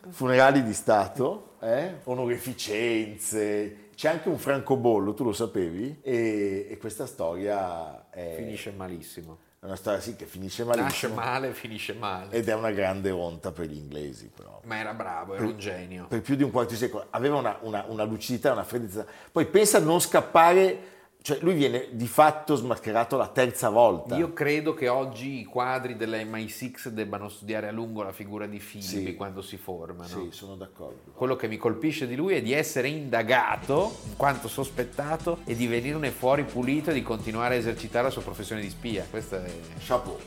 funerali 0.10 0.63
di 0.63 0.74
Stato, 0.74 1.50
eh? 1.60 1.98
onorificenze, 2.05 3.89
c'è 4.01 4.10
anche 4.10 4.29
un 4.29 4.39
francobollo, 4.39 5.13
tu 5.13 5.24
lo 5.24 5.31
sapevi? 5.31 6.00
E, 6.01 6.65
e 6.72 6.77
questa 6.79 7.05
storia 7.05 8.10
è 8.10 8.34
Finisce 8.36 8.72
malissimo. 8.72 9.38
è 9.60 9.65
una 9.65 9.75
storia 9.75 10.00
sì 10.00 10.15
che 10.15 10.25
finisce 10.25 10.63
Nasce 10.63 10.79
malissimo 10.81 11.13
male, 11.13 11.53
finisce 11.53 11.93
male. 11.93 12.36
ed 12.36 12.50
è 12.50 12.55
una 12.55 12.72
grande 12.72 13.12
onta 13.12 13.51
per 13.51 13.67
gli 13.67 13.77
inglesi 13.77 14.31
però. 14.36 14.60
Ma 14.63 14.77
era 14.77 14.96
bravo, 14.96 15.36
era 15.36 15.46
un 15.46 15.55
genio. 15.60 16.08
per 16.08 16.22
più 16.22 16.34
di 16.36 16.41
un 16.41 16.50
quarto 16.50 16.72
di 16.72 16.79
secolo, 16.79 17.05
aveva 17.12 17.36
una, 17.38 17.60
una- 17.62 17.86
una 17.89 18.03
lucidità, 18.03 18.53
una 18.53 18.63
freddezza. 18.63 19.05
Poi 19.31 19.46
pensa 19.46 19.77
a 19.77 19.81
non 19.81 20.01
scappare, 20.01 20.79
cioè 21.24 21.38
lui 21.42 21.54
viene 21.54 21.90
di 21.92 22.08
fatto 22.08 22.56
smascherato 22.56 23.16
la 23.16 23.28
terza 23.28 23.70
volta. 23.70 24.18
Io 24.18 24.34
credo 24.34 24.74
che 24.74 24.88
oggi 24.88 25.42
i 25.42 25.44
quadri 25.44 25.96
della 25.96 26.18
MI6 26.18 26.88
debbano 26.88 27.30
studiare 27.30 27.68
a 27.68 27.72
lungo 27.72 28.01
la 28.01 28.12
figura 28.12 28.48
di 28.48 28.60
Filippi 28.60 29.06
Sì. 29.06 29.16
quando 29.16 29.44
si 29.44 29.58
formano. 29.58 30.08
Sì, 30.08 30.30
sono 30.32 30.56
d'accordo. 30.56 31.12
Quello 31.13 31.36
che 31.36 31.48
mi 31.48 31.58
colpisce 31.58 32.08
di 32.08 32.16
lui 32.16 32.34
è 32.34 32.42
di 32.42 32.54
essere 32.54 32.88
indagato 32.88 33.98
in 34.08 34.18
quanto 34.18 34.48
sospettato 34.48 35.40
e 35.46 35.56
di 35.56 35.68
venirne 35.68 36.10
fuori 36.10 36.44
pulito 36.44 36.90
e 36.90 36.94
di 36.94 37.04
continuare 37.04 37.56
a 37.56 37.58
esercitare 37.60 38.06
la 38.06 38.12
sua 38.12 38.24
professione 38.24 38.62
di 38.62 38.70
spia. 38.70 39.06
Questo 39.08 39.36
è 39.36 39.51
Chapeau. 39.80 40.18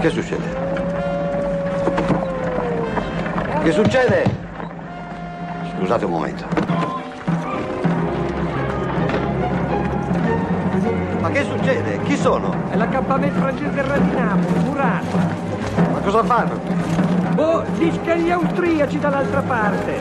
Che 0.00 0.10
succede? 0.10 2.23
Che 3.64 3.72
succede? 3.72 4.24
Scusate 5.74 6.04
un 6.04 6.10
momento. 6.10 6.44
Ma 11.20 11.30
che 11.30 11.44
succede? 11.44 12.02
Chi 12.02 12.14
sono? 12.14 12.54
È 12.68 12.76
l'accampamento 12.76 13.40
francese 13.40 13.70
del 13.70 13.84
Radinamo, 13.84 14.48
murato. 14.64 15.16
Ma 15.92 15.98
cosa 16.00 16.22
fanno? 16.24 16.60
Boh, 17.32 17.64
disca 17.78 18.14
gli 18.16 18.30
austriaci 18.30 18.98
dall'altra 18.98 19.40
parte. 19.40 19.98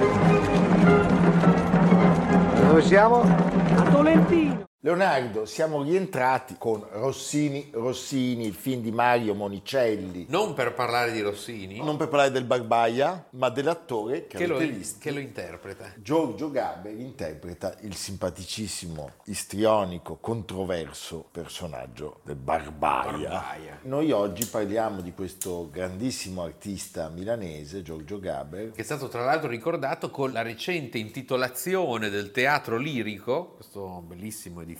Dove 2.67 2.81
siamo? 2.81 3.21
A 3.21 3.81
Tolentino. 3.83 4.62
Leonardo, 4.85 5.45
siamo 5.45 5.81
rientrati 5.81 6.55
con 6.57 6.85
Rossini, 6.91 7.69
Rossini, 7.71 8.45
il 8.45 8.53
film 8.53 8.81
di 8.81 8.91
Mario 8.91 9.33
Monicelli. 9.33 10.25
non 10.27 10.53
per 10.53 10.73
parlare 10.73 11.13
di 11.13 11.21
Rossini, 11.21 11.77
Non 11.77 11.95
per 11.95 12.09
parlare 12.09 12.31
del 12.31 12.43
Barbaia, 12.43 13.27
ma 13.29 13.47
dell'attore 13.47 14.27
che, 14.27 14.39
che, 14.39 14.45
lo, 14.45 14.57
che 14.57 15.11
lo 15.11 15.19
interpreta. 15.19 15.93
Giorgio 15.95 16.51
Gaber 16.51 16.99
interpreta 16.99 17.77
il 17.83 17.95
simpaticissimo, 17.95 19.11
istrionico, 19.27 20.17
controverso 20.17 21.29
personaggio 21.31 22.19
del 22.23 22.35
Barbaia. 22.35 23.29
Barbaia. 23.29 23.79
Noi 23.83 24.11
oggi 24.11 24.45
parliamo 24.47 24.99
di 24.99 25.13
questo 25.13 25.69
grandissimo 25.71 26.43
artista 26.43 27.07
milanese, 27.07 27.83
Giorgio 27.83 28.19
Gaber, 28.19 28.71
Che 28.71 28.81
è 28.81 28.83
stato 28.83 29.07
tra 29.07 29.23
l'altro 29.23 29.47
ricordato 29.47 30.09
con 30.09 30.33
la 30.33 30.41
recente 30.41 30.97
intitolazione 30.97 32.09
del 32.09 32.31
teatro 32.31 32.75
lirico, 32.75 33.53
questo 33.55 34.03
bellissimo 34.05 34.59
edificio 34.59 34.71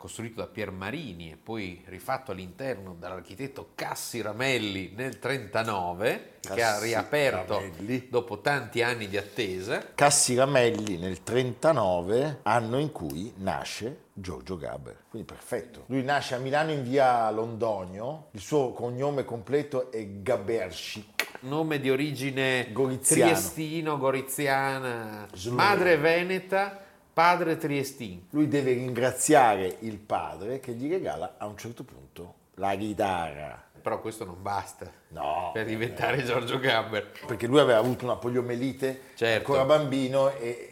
costruito 0.00 0.40
da 0.40 0.46
Pier 0.46 0.70
Marini 0.70 1.30
e 1.30 1.36
poi 1.36 1.82
rifatto 1.88 2.32
all'interno 2.32 2.94
dall'architetto 2.98 3.72
Cassi 3.74 4.22
Ramelli 4.22 4.92
nel 4.96 5.18
39, 5.18 6.38
che 6.40 6.62
ha 6.62 6.80
riaperto 6.80 7.58
Ramelli. 7.58 8.08
dopo 8.08 8.40
tanti 8.40 8.80
anni 8.80 9.08
di 9.08 9.18
attesa. 9.18 9.92
Cassi 9.94 10.34
Ramelli 10.34 10.96
nel 10.96 11.22
39, 11.22 12.38
anno 12.44 12.78
in 12.78 12.92
cui 12.92 13.30
nasce 13.36 14.04
Giorgio 14.14 14.56
Gaber. 14.56 14.96
Quindi 15.10 15.30
perfetto. 15.30 15.84
Lui 15.88 16.02
nasce 16.02 16.34
a 16.34 16.38
Milano 16.38 16.72
in 16.72 16.82
via 16.82 17.30
Londonio, 17.30 18.28
il 18.30 18.40
suo 18.40 18.72
cognome 18.72 19.26
completo 19.26 19.92
è 19.92 20.02
Gabershik. 20.22 21.18
Nome 21.40 21.78
di 21.78 21.90
origine 21.90 22.68
Goriziano. 22.72 23.32
triestino, 23.32 23.98
goriziana, 23.98 25.26
Sloveno. 25.32 25.68
madre 25.68 25.96
veneta, 25.98 26.84
padre 27.12 27.56
triestino. 27.56 28.22
Lui 28.30 28.48
deve 28.48 28.72
ringraziare 28.72 29.76
il 29.80 29.98
padre 29.98 30.60
che 30.60 30.72
gli 30.72 30.88
regala 30.90 31.34
a 31.38 31.46
un 31.46 31.56
certo 31.56 31.84
punto 31.84 32.34
la 32.54 32.74
chitarra. 32.76 33.62
Però 33.80 33.98
questo 34.00 34.24
non 34.26 34.36
basta 34.42 34.90
No, 35.08 35.50
per 35.54 35.64
diventare 35.64 36.22
Giorgio 36.22 36.58
Gabber. 36.58 37.10
perché 37.26 37.46
lui 37.46 37.58
aveva 37.60 37.78
avuto 37.78 38.04
una 38.04 38.16
poliomelite 38.16 39.00
Certo. 39.14 39.38
ancora 39.52 39.64
bambino 39.64 40.30
e 40.34 40.69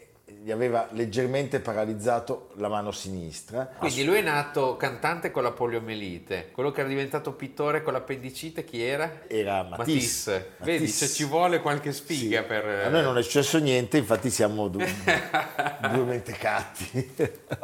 gli 0.49 0.51
aveva 0.51 0.89
leggermente 0.93 1.61
paralizzato 1.61 2.49
la 2.55 2.69
mano 2.69 2.91
sinistra. 2.91 3.67
Quindi 3.77 4.03
lui 4.03 4.17
è 4.17 4.23
nato 4.23 4.77
cantante 4.79 5.31
con 5.31 5.43
la 5.43 5.51
poliomelite, 5.51 6.49
quello 6.53 6.71
che 6.71 6.81
era 6.81 6.89
diventato 6.89 7.33
pittore 7.33 7.83
con 7.83 7.93
l'appendicite 7.93 8.65
chi 8.65 8.83
era? 8.83 9.25
Era 9.27 9.63
Matisse. 9.65 10.53
Vedi, 10.61 10.85
Matisse. 10.85 11.05
cioè, 11.07 11.15
ci 11.17 11.25
vuole 11.25 11.61
qualche 11.61 11.93
sfiga 11.93 12.41
Sì. 12.41 12.47
per... 12.47 12.67
eh, 12.67 12.85
A 12.85 12.89
noi 12.89 13.03
non 13.03 13.19
è 13.19 13.23
successo 13.23 13.59
niente, 13.59 13.99
infatti 13.99 14.31
siamo 14.31 14.69
du- 14.69 14.79
due 15.93 16.05
mentecatti. 16.05 17.15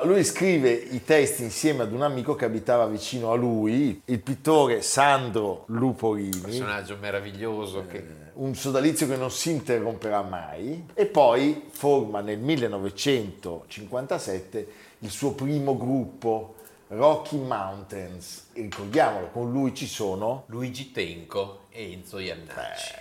Lui 0.02 0.22
scrive 0.22 0.70
i 0.72 1.02
testi 1.02 1.42
insieme 1.42 1.84
ad 1.84 1.92
un 1.92 2.02
amico 2.02 2.34
che 2.34 2.44
abitava 2.44 2.84
vicino 2.84 3.32
a 3.32 3.34
lui, 3.34 4.02
il 4.04 4.20
pittore 4.20 4.82
Sandro 4.82 5.64
Luporini. 5.68 6.36
personaggio 6.36 6.98
meraviglioso 7.00 7.86
che... 7.86 8.23
un 8.34 8.54
sodalizio 8.54 9.06
che 9.06 9.16
non 9.16 9.30
si 9.30 9.50
interromperà 9.50 10.22
mai 10.22 10.86
e 10.94 11.04
poi 11.06 11.64
forma 11.70 12.20
nel 12.20 12.38
1957 12.38 14.68
il 15.00 15.10
suo 15.10 15.32
primo 15.32 15.76
gruppo 15.76 16.54
Rocky 16.88 17.36
Mountains 17.38 18.48
ricordiamolo 18.54 19.28
con 19.30 19.52
lui 19.52 19.74
ci 19.74 19.86
sono 19.86 20.44
Luigi 20.46 20.90
Tenco 20.90 21.60
e 21.70 21.92
Enzo 21.92 22.18
Iannacci. 22.18 22.92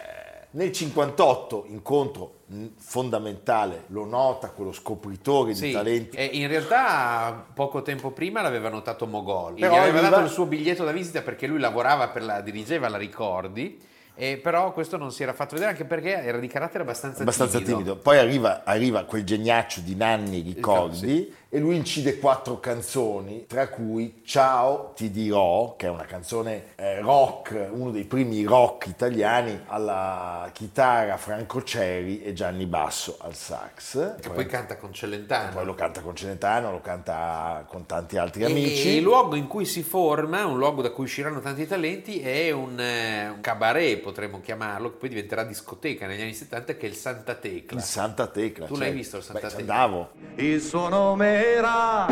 nel 0.52 0.72
58 0.72 1.66
incontro 1.68 2.42
fondamentale 2.78 3.86
lo 3.88 4.06
nota 4.06 4.50
quello 4.50 4.72
scopritore 4.72 5.54
di 5.54 5.58
Sì, 5.58 5.72
talenti 5.72 6.16
e 6.16 6.26
in 6.26 6.48
realtà 6.48 7.44
poco 7.54 7.82
tempo 7.82 8.12
prima 8.12 8.44
l'aveva 8.44 8.70
notato 8.70 9.08
Mogol. 9.08 9.56
Però 9.56 9.74
Gli 9.74 9.78
aveva 9.78 9.98
arriva- 9.98 10.10
dato 10.10 10.26
il 10.26 10.30
suo 10.32 10.46
biglietto 10.46 10.84
da 10.84 10.92
visita 10.92 11.24
perché 11.24 11.48
lui 11.48 11.58
lavorava 11.60 12.10
per 12.10 12.24
la, 12.24 12.42
dirigeva 12.42 12.88
la 12.90 12.98
Ricordi 12.98 13.90
E 14.16 14.38
però 14.38 14.74
questo 14.74 14.98
non 14.98 15.12
si 15.12 15.24
era 15.24 15.34
fatto 15.34 15.56
vedere 15.56 15.72
anche 15.72 15.86
perché 15.86 16.24
era 16.24 16.38
di 16.38 16.48
carattere 16.48 16.84
abbastanza, 16.84 17.22
abbastanza 17.22 17.60
timido. 17.60 17.96
Poi 17.96 18.18
arriva, 18.18 18.64
arriva 18.64 19.04
quel 19.06 19.24
geniaccio 19.24 19.82
di 19.82 19.96
Nanni 19.96 20.42
Ricordi 20.42 21.34
e 21.54 21.60
lui 21.60 21.76
incide 21.76 22.18
quattro 22.18 22.60
canzoni, 22.60 23.46
tra 23.48 23.68
cui 23.68 24.22
Ciao 24.26 24.92
ti 24.96 25.12
dirò, 25.12 25.76
che 25.76 25.86
è 25.86 25.90
una 25.90 26.06
canzone 26.06 26.64
eh, 26.76 27.00
rock, 27.00 27.70
uno 27.72 27.92
dei 27.92 28.06
primi 28.06 28.44
rock 28.44 28.88
italiani, 28.88 29.62
alla 29.68 30.50
chitarra 30.52 31.18
Franco 31.18 31.62
Ceri 31.62 32.24
e 32.24 32.34
Gianni 32.34 32.66
Basso 32.66 33.18
al 33.20 33.36
sax. 33.36 34.16
Che 34.20 34.30
poi 34.30 34.48
canta 34.48 34.78
con 34.78 34.94
Celentano. 34.94 35.54
Poi 35.54 35.66
lo 35.66 35.76
canta 35.76 36.02
con 36.02 36.16
Celentano, 36.16 36.72
lo 36.72 36.82
canta 36.82 37.64
con 37.68 37.86
tanti 37.86 38.18
altri 38.18 38.46
amici. 38.46 38.90
E 38.90 38.96
il 38.96 39.04
luogo 39.04 39.36
in 39.36 39.46
cui 39.46 39.66
si 39.66 39.84
forma, 39.84 40.46
un 40.46 40.58
luogo 40.58 40.82
da 40.82 40.90
cui 40.90 41.04
usciranno 41.04 41.40
tanti 41.40 41.68
talenti, 41.68 42.20
è 42.20 42.50
un, 42.50 42.80
eh, 42.80 43.30
un 43.30 43.42
cabaret, 43.42 44.02
potremmo 44.04 44.42
chiamarlo, 44.42 44.92
che 44.92 44.98
poi 44.98 45.10
diventerà 45.10 45.44
discoteca 45.44 46.06
negli 46.06 46.22
anni 46.22 46.34
70, 46.34 46.76
che 46.78 46.86
è 46.86 46.90
il 46.90 46.96
Santa 46.96 47.34
Tecla. 47.36 47.78
Il 47.80 47.84
Santa 47.84 48.28
Tecla. 48.28 48.68
Tu 48.68 48.74
l'hai 48.74 48.82
certo. 48.82 48.96
visto 48.96 49.18
il 49.18 49.24
Santa 49.24 49.48
Beh, 49.48 49.48
Tecla? 49.48 49.62
andavo. 49.62 50.12
Il 50.36 50.62
suo 50.62 50.90
nome 50.90 51.46
era 51.46 52.06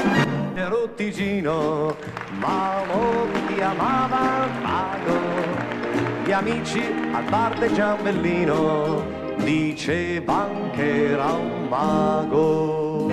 Rottigino, 0.56 1.96
ma 2.40 2.84
lo 2.86 3.28
chiamava 3.54 4.48
Mago. 4.62 5.20
Gli 6.24 6.32
amici 6.32 6.82
al 7.12 7.24
bar 7.30 7.58
del 7.60 7.74
Giambellino 7.74 9.36
dicevano 9.44 10.70
che 10.72 11.12
era 11.12 11.32
un 11.32 11.68
mago. 11.68 13.10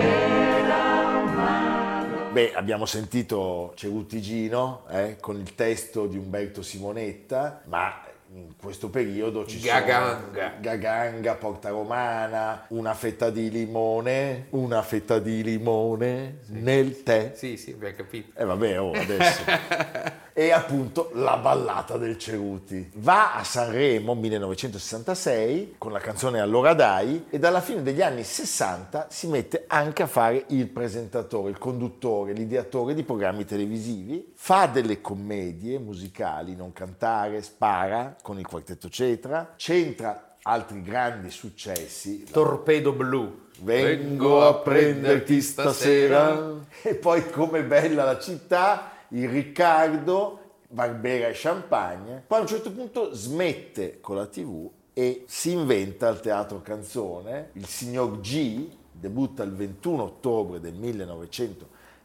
Beh, 2.30 2.52
abbiamo 2.54 2.86
sentito 2.86 3.72
Cerutigino 3.74 4.84
eh, 4.90 5.16
con 5.18 5.36
il 5.36 5.54
testo 5.54 6.06
di 6.06 6.16
Umberto 6.16 6.62
Simonetta, 6.62 7.62
ma 7.64 8.02
in 8.38 8.56
questo 8.56 8.88
periodo 8.88 9.44
ci 9.46 9.60
Gaganga. 9.60 10.50
sono 10.50 10.60
Gaganga, 10.60 11.34
Porta 11.34 11.70
Romana, 11.70 12.64
una 12.68 12.94
fetta 12.94 13.30
di 13.30 13.50
limone, 13.50 14.46
una 14.50 14.82
fetta 14.82 15.18
di 15.18 15.42
limone 15.42 16.38
nel 16.48 17.02
tè. 17.02 17.32
Sì, 17.34 17.56
sì, 17.56 17.72
abbiamo 17.72 17.96
capito. 17.96 18.38
E 18.38 18.44
vabbè, 18.44 18.80
oh, 18.80 18.92
adesso. 18.92 19.42
e 20.38 20.52
appunto 20.52 21.10
la 21.14 21.36
ballata 21.36 21.96
del 21.96 22.16
Ceruti. 22.16 22.92
Va 22.94 23.34
a 23.34 23.42
Sanremo 23.42 24.14
1966 24.14 25.74
con 25.78 25.90
la 25.90 25.98
canzone 25.98 26.38
Allora 26.38 26.74
dai 26.74 27.26
e 27.28 27.40
dalla 27.40 27.60
fine 27.60 27.82
degli 27.82 28.02
anni 28.02 28.22
60 28.22 29.08
si 29.10 29.26
mette 29.26 29.64
anche 29.66 30.04
a 30.04 30.06
fare 30.06 30.44
il 30.50 30.68
presentatore, 30.68 31.50
il 31.50 31.58
conduttore, 31.58 32.34
l'ideatore 32.34 32.94
di 32.94 33.02
programmi 33.02 33.44
televisivi. 33.44 34.32
Fa 34.36 34.66
delle 34.66 35.00
commedie 35.00 35.80
musicali, 35.80 36.54
non 36.54 36.72
cantare, 36.72 37.42
spara 37.42 38.14
con 38.28 38.38
il 38.38 38.46
quartetto 38.46 38.90
Cetra, 38.90 39.54
centra 39.56 40.36
altri 40.42 40.82
grandi 40.82 41.30
successi. 41.30 42.24
Torpedo 42.24 42.92
blu. 42.92 43.46
Vengo 43.60 44.46
a 44.46 44.52
prenderti 44.56 45.40
stasera. 45.40 46.56
E 46.82 46.94
poi 46.96 47.30
come 47.30 47.62
bella 47.62 48.04
la 48.04 48.18
città, 48.18 48.90
il 49.08 49.30
Riccardo, 49.30 50.40
Barbera 50.68 51.28
e 51.28 51.32
Champagne. 51.32 52.22
Poi 52.26 52.36
a 52.36 52.40
un 52.42 52.46
certo 52.46 52.70
punto 52.70 53.14
smette 53.14 53.98
con 54.02 54.16
la 54.16 54.26
tv 54.26 54.70
e 54.92 55.24
si 55.26 55.52
inventa 55.52 56.10
il 56.10 56.20
teatro 56.20 56.60
canzone. 56.60 57.48
Il 57.54 57.64
signor 57.64 58.20
G 58.20 58.68
debutta 58.92 59.42
il 59.42 59.54
21 59.54 60.02
ottobre 60.02 60.60
del 60.60 60.74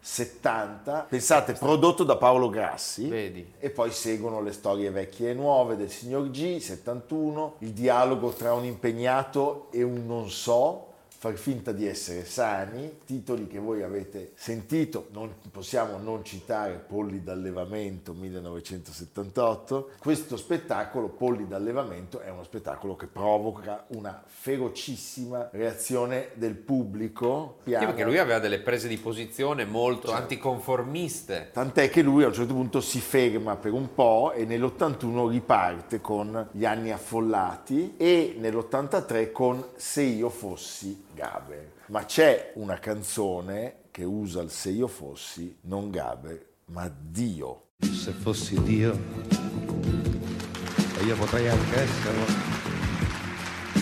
1970. 0.03 1.05
Pensate, 1.07 1.53
prodotto 1.53 2.03
da 2.03 2.17
Paolo 2.17 2.49
Grassi. 2.49 3.07
Vedi. 3.07 3.53
E 3.57 3.69
poi 3.69 3.91
seguono 3.91 4.41
le 4.41 4.51
storie 4.51 4.89
vecchie 4.91 5.31
e 5.31 5.33
nuove 5.33 5.77
del 5.77 5.89
signor 5.89 6.29
G, 6.29 6.57
71, 6.59 7.55
il 7.59 7.71
dialogo 7.71 8.31
tra 8.31 8.53
un 8.53 8.65
impegnato 8.65 9.67
e 9.71 9.81
un 9.81 10.05
non 10.05 10.29
so, 10.29 10.87
far 11.23 11.37
finta 11.37 11.71
di 11.71 11.87
essere 11.87 12.25
sani, 12.25 12.97
titoli 13.05 13.47
che 13.47 13.57
voi 13.57 13.81
avete 13.81 14.33
sentito, 14.35 15.07
non 15.13 15.33
possiamo 15.51 15.97
non 15.97 16.21
citare 16.25 16.83
Polli 16.85 17.23
d'allevamento 17.23 18.11
1978. 18.11 19.91
Questo 19.99 20.35
spettacolo, 20.35 21.07
Polli 21.07 21.47
d'allevamento, 21.47 22.19
è 22.19 22.29
uno 22.29 22.43
spettacolo 22.43 22.97
che 22.97 23.07
provoca 23.07 23.85
una 23.91 24.21
ferocissima 24.25 25.47
reazione 25.53 26.31
del 26.33 26.55
pubblico. 26.55 27.59
Sì, 27.63 27.71
perché 27.71 28.03
lui 28.03 28.17
aveva 28.17 28.39
delle 28.39 28.59
prese 28.59 28.89
di 28.89 28.97
posizione 28.97 29.63
molto 29.63 30.11
anticonformiste. 30.11 31.51
Tant'è 31.53 31.89
che 31.89 32.01
lui 32.01 32.23
a 32.23 32.27
un 32.27 32.33
certo 32.33 32.53
punto 32.53 32.81
si 32.81 32.99
ferma 32.99 33.55
per 33.55 33.71
un 33.71 33.93
po' 33.93 34.33
e 34.33 34.43
nell'81 34.43 35.29
riparte 35.29 36.01
con 36.01 36.49
Gli 36.51 36.65
anni 36.65 36.91
affollati 36.91 37.93
e 37.95 38.35
nell'83 38.37 39.31
con 39.31 39.63
Se 39.77 40.01
io 40.01 40.27
fossi 40.27 41.11
Gaber. 41.13 41.71
Ma 41.87 42.05
c'è 42.05 42.53
una 42.55 42.79
canzone 42.79 43.83
che 43.91 44.03
usa 44.03 44.41
il 44.41 44.49
Se 44.49 44.69
io 44.69 44.87
fossi 44.87 45.57
non 45.61 45.89
Gaber, 45.89 46.45
ma 46.65 46.89
Dio. 46.89 47.67
Se 47.79 48.11
fossi 48.11 48.61
Dio, 48.63 48.97
e 50.97 51.03
io 51.03 51.15
potrei 51.15 51.47
anche 51.49 51.81
esserlo, 51.81 52.25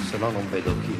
se 0.10 0.18
no 0.18 0.32
non 0.32 0.50
vedo 0.50 0.74
chi. 0.80 1.00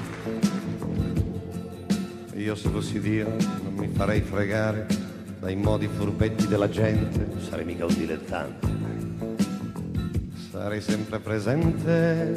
Io 2.40 2.56
se 2.56 2.70
fossi 2.70 3.00
Dio 3.00 3.28
non 3.64 3.74
mi 3.74 3.88
farei 3.88 4.22
fregare 4.22 4.88
dai 5.40 5.56
modi 5.56 5.88
furbetti 5.88 6.48
della 6.48 6.70
gente, 6.70 7.28
sarei 7.42 7.66
mica 7.66 7.86
un 7.86 7.94
dilettante. 7.96 8.68
Sarei 10.52 10.82
sempre 10.82 11.20
presente, 11.20 12.34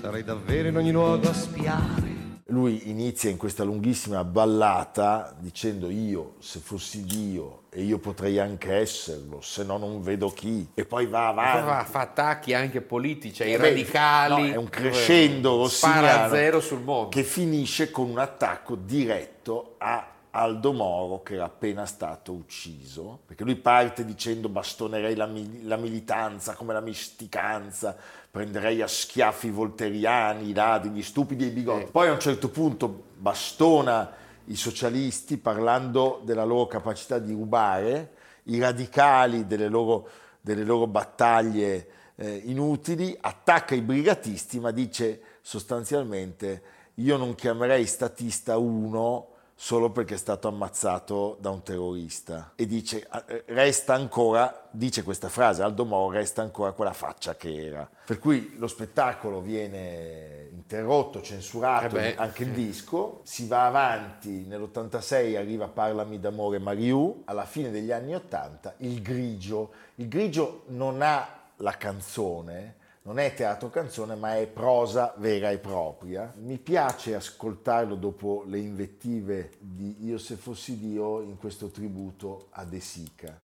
sarei 0.00 0.24
davvero 0.24 0.68
in 0.68 0.76
ogni 0.76 0.90
luogo 0.90 1.28
a 1.28 1.32
spiare. 1.32 2.09
Lui 2.50 2.88
inizia 2.90 3.30
in 3.30 3.36
questa 3.36 3.62
lunghissima 3.64 4.24
ballata 4.24 5.34
dicendo 5.38 5.88
io 5.88 6.34
se 6.40 6.58
fossi 6.58 7.04
Dio 7.04 7.62
e 7.70 7.82
io 7.82 7.98
potrei 7.98 8.40
anche 8.40 8.74
esserlo, 8.74 9.40
se 9.40 9.62
no 9.62 9.78
non 9.78 10.02
vedo 10.02 10.30
chi. 10.30 10.68
E 10.74 10.84
poi 10.84 11.06
va 11.06 11.28
avanti. 11.28 11.68
fa, 11.68 11.84
fa 11.84 12.00
attacchi 12.00 12.52
anche 12.52 12.80
politici, 12.80 13.42
ai 13.44 13.52
Eh 13.52 13.56
radicali. 13.56 14.48
no, 14.48 14.54
è 14.54 14.56
un 14.56 14.68
crescendo 14.68 15.68
Spara 15.68 16.00
rossiniano 16.00 16.24
a 16.24 16.28
zero 16.28 16.60
sul 16.60 16.80
mondo. 16.80 17.08
che 17.10 17.22
finisce 17.22 17.90
con 17.92 18.10
un 18.10 18.18
attacco 18.18 18.74
diretto 18.74 19.76
a 19.78 20.06
Aldo 20.32 20.72
Moro 20.72 21.22
che 21.24 21.34
era 21.34 21.44
appena 21.44 21.86
stato 21.86 22.32
ucciso 22.32 23.18
perché 23.26 23.42
lui 23.42 23.56
parte 23.56 24.04
dicendo 24.04 24.48
bastonerei 24.48 25.16
la, 25.16 25.26
mil- 25.26 25.66
la 25.66 25.76
militanza 25.76 26.54
come 26.54 26.72
la 26.72 26.80
misticanza 26.80 27.96
prenderei 28.30 28.80
a 28.80 28.86
schiaffi 28.86 29.48
i 29.48 29.50
volteriani 29.50 30.50
i 30.50 30.54
ladri, 30.54 30.90
gli 30.90 31.02
stupidi 31.02 31.44
e 31.44 31.48
i 31.48 31.50
bigotti. 31.50 31.90
Poi 31.90 32.08
a 32.08 32.12
un 32.12 32.20
certo 32.20 32.48
punto 32.48 33.04
bastona 33.16 34.12
i 34.44 34.56
socialisti 34.56 35.36
parlando 35.36 36.20
della 36.24 36.44
loro 36.44 36.66
capacità 36.66 37.18
di 37.18 37.32
rubare 37.32 38.14
i 38.44 38.58
radicali 38.58 39.46
delle 39.46 39.68
loro, 39.68 40.08
delle 40.40 40.64
loro 40.64 40.86
battaglie 40.86 41.88
eh, 42.16 42.42
inutili, 42.44 43.16
attacca 43.20 43.74
i 43.74 43.80
brigatisti, 43.80 44.60
ma 44.60 44.70
dice 44.70 45.20
sostanzialmente 45.40 46.62
io 46.94 47.16
non 47.16 47.34
chiamerei 47.34 47.86
statista 47.86 48.58
uno 48.58 49.28
solo 49.62 49.90
perché 49.90 50.14
è 50.14 50.16
stato 50.16 50.48
ammazzato 50.48 51.36
da 51.38 51.50
un 51.50 51.62
terrorista. 51.62 52.52
E 52.56 52.64
dice 52.64 53.06
eh, 53.26 53.44
resta 53.48 53.92
ancora 53.92 54.66
dice 54.70 55.02
questa 55.02 55.28
frase 55.28 55.62
Aldo 55.62 55.84
Moro 55.84 56.12
resta 56.12 56.40
ancora 56.40 56.72
quella 56.72 56.94
faccia 56.94 57.36
che 57.36 57.66
era. 57.66 57.86
Per 58.06 58.18
cui 58.18 58.54
lo 58.56 58.66
spettacolo 58.66 59.42
viene 59.42 60.48
interrotto 60.50 61.20
censurato 61.20 61.98
Eh 61.98 62.14
anche 62.16 62.44
il 62.44 62.52
disco. 62.52 63.20
Si 63.24 63.46
va 63.46 63.66
avanti 63.66 64.46
nell'86 64.46 65.36
arriva 65.36 65.68
Parlami 65.68 66.18
d'amore 66.18 66.58
Mariù. 66.58 67.24
Alla 67.26 67.44
fine 67.44 67.70
degli 67.70 67.92
anni 67.92 68.14
80 68.14 68.76
il 68.78 69.02
grigio. 69.02 69.72
Il 69.96 70.08
grigio 70.08 70.62
non 70.68 71.02
ha 71.02 71.38
la 71.56 71.76
canzone 71.76 72.76
non 73.02 73.18
è 73.18 73.32
teatro 73.34 73.70
canzone, 73.70 74.14
ma 74.14 74.36
è 74.36 74.46
prosa 74.46 75.14
vera 75.16 75.50
e 75.50 75.58
propria. 75.58 76.32
Mi 76.36 76.58
piace 76.58 77.14
ascoltarlo 77.14 77.94
dopo 77.94 78.44
le 78.46 78.58
invettive 78.58 79.52
di 79.58 80.04
Io 80.04 80.18
se 80.18 80.36
fossi 80.36 80.78
Dio 80.78 81.22
in 81.22 81.38
questo 81.38 81.68
tributo 81.68 82.48
a 82.50 82.64
De 82.64 82.80
Sica. 82.80 83.40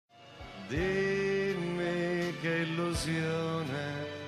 Dimmi 0.67 2.33
che 2.41 2.49
illusione 2.49 4.23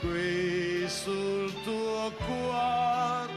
Qui 0.00 0.71
sul 0.92 1.50
tuo 1.64 2.12
cuore 2.26 3.32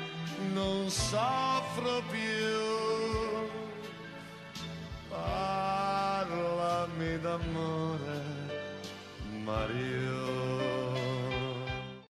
non 0.53 0.89
soffro 0.89 2.01
più. 2.11 3.47
Parlami 5.09 6.39
d'amore, 7.21 8.21
Mario. 9.41 10.33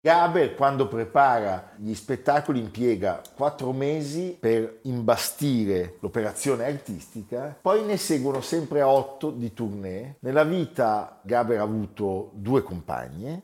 Gaber 0.02 0.54
quando 0.54 0.88
prepara 0.88 1.72
gli 1.76 1.94
spettacoli 1.94 2.60
impiega 2.60 3.22
quattro 3.34 3.72
mesi 3.72 4.36
per 4.38 4.80
imbastire 4.82 5.96
l'operazione 6.00 6.64
artistica, 6.64 7.56
poi 7.60 7.84
ne 7.84 7.96
seguono 7.96 8.42
sempre 8.42 8.82
otto 8.82 9.30
di 9.30 9.52
tournée. 9.54 10.16
Nella 10.20 10.44
vita 10.44 11.18
Gaber 11.22 11.58
ha 11.58 11.62
avuto 11.62 12.30
due 12.34 12.62
compagne, 12.62 13.42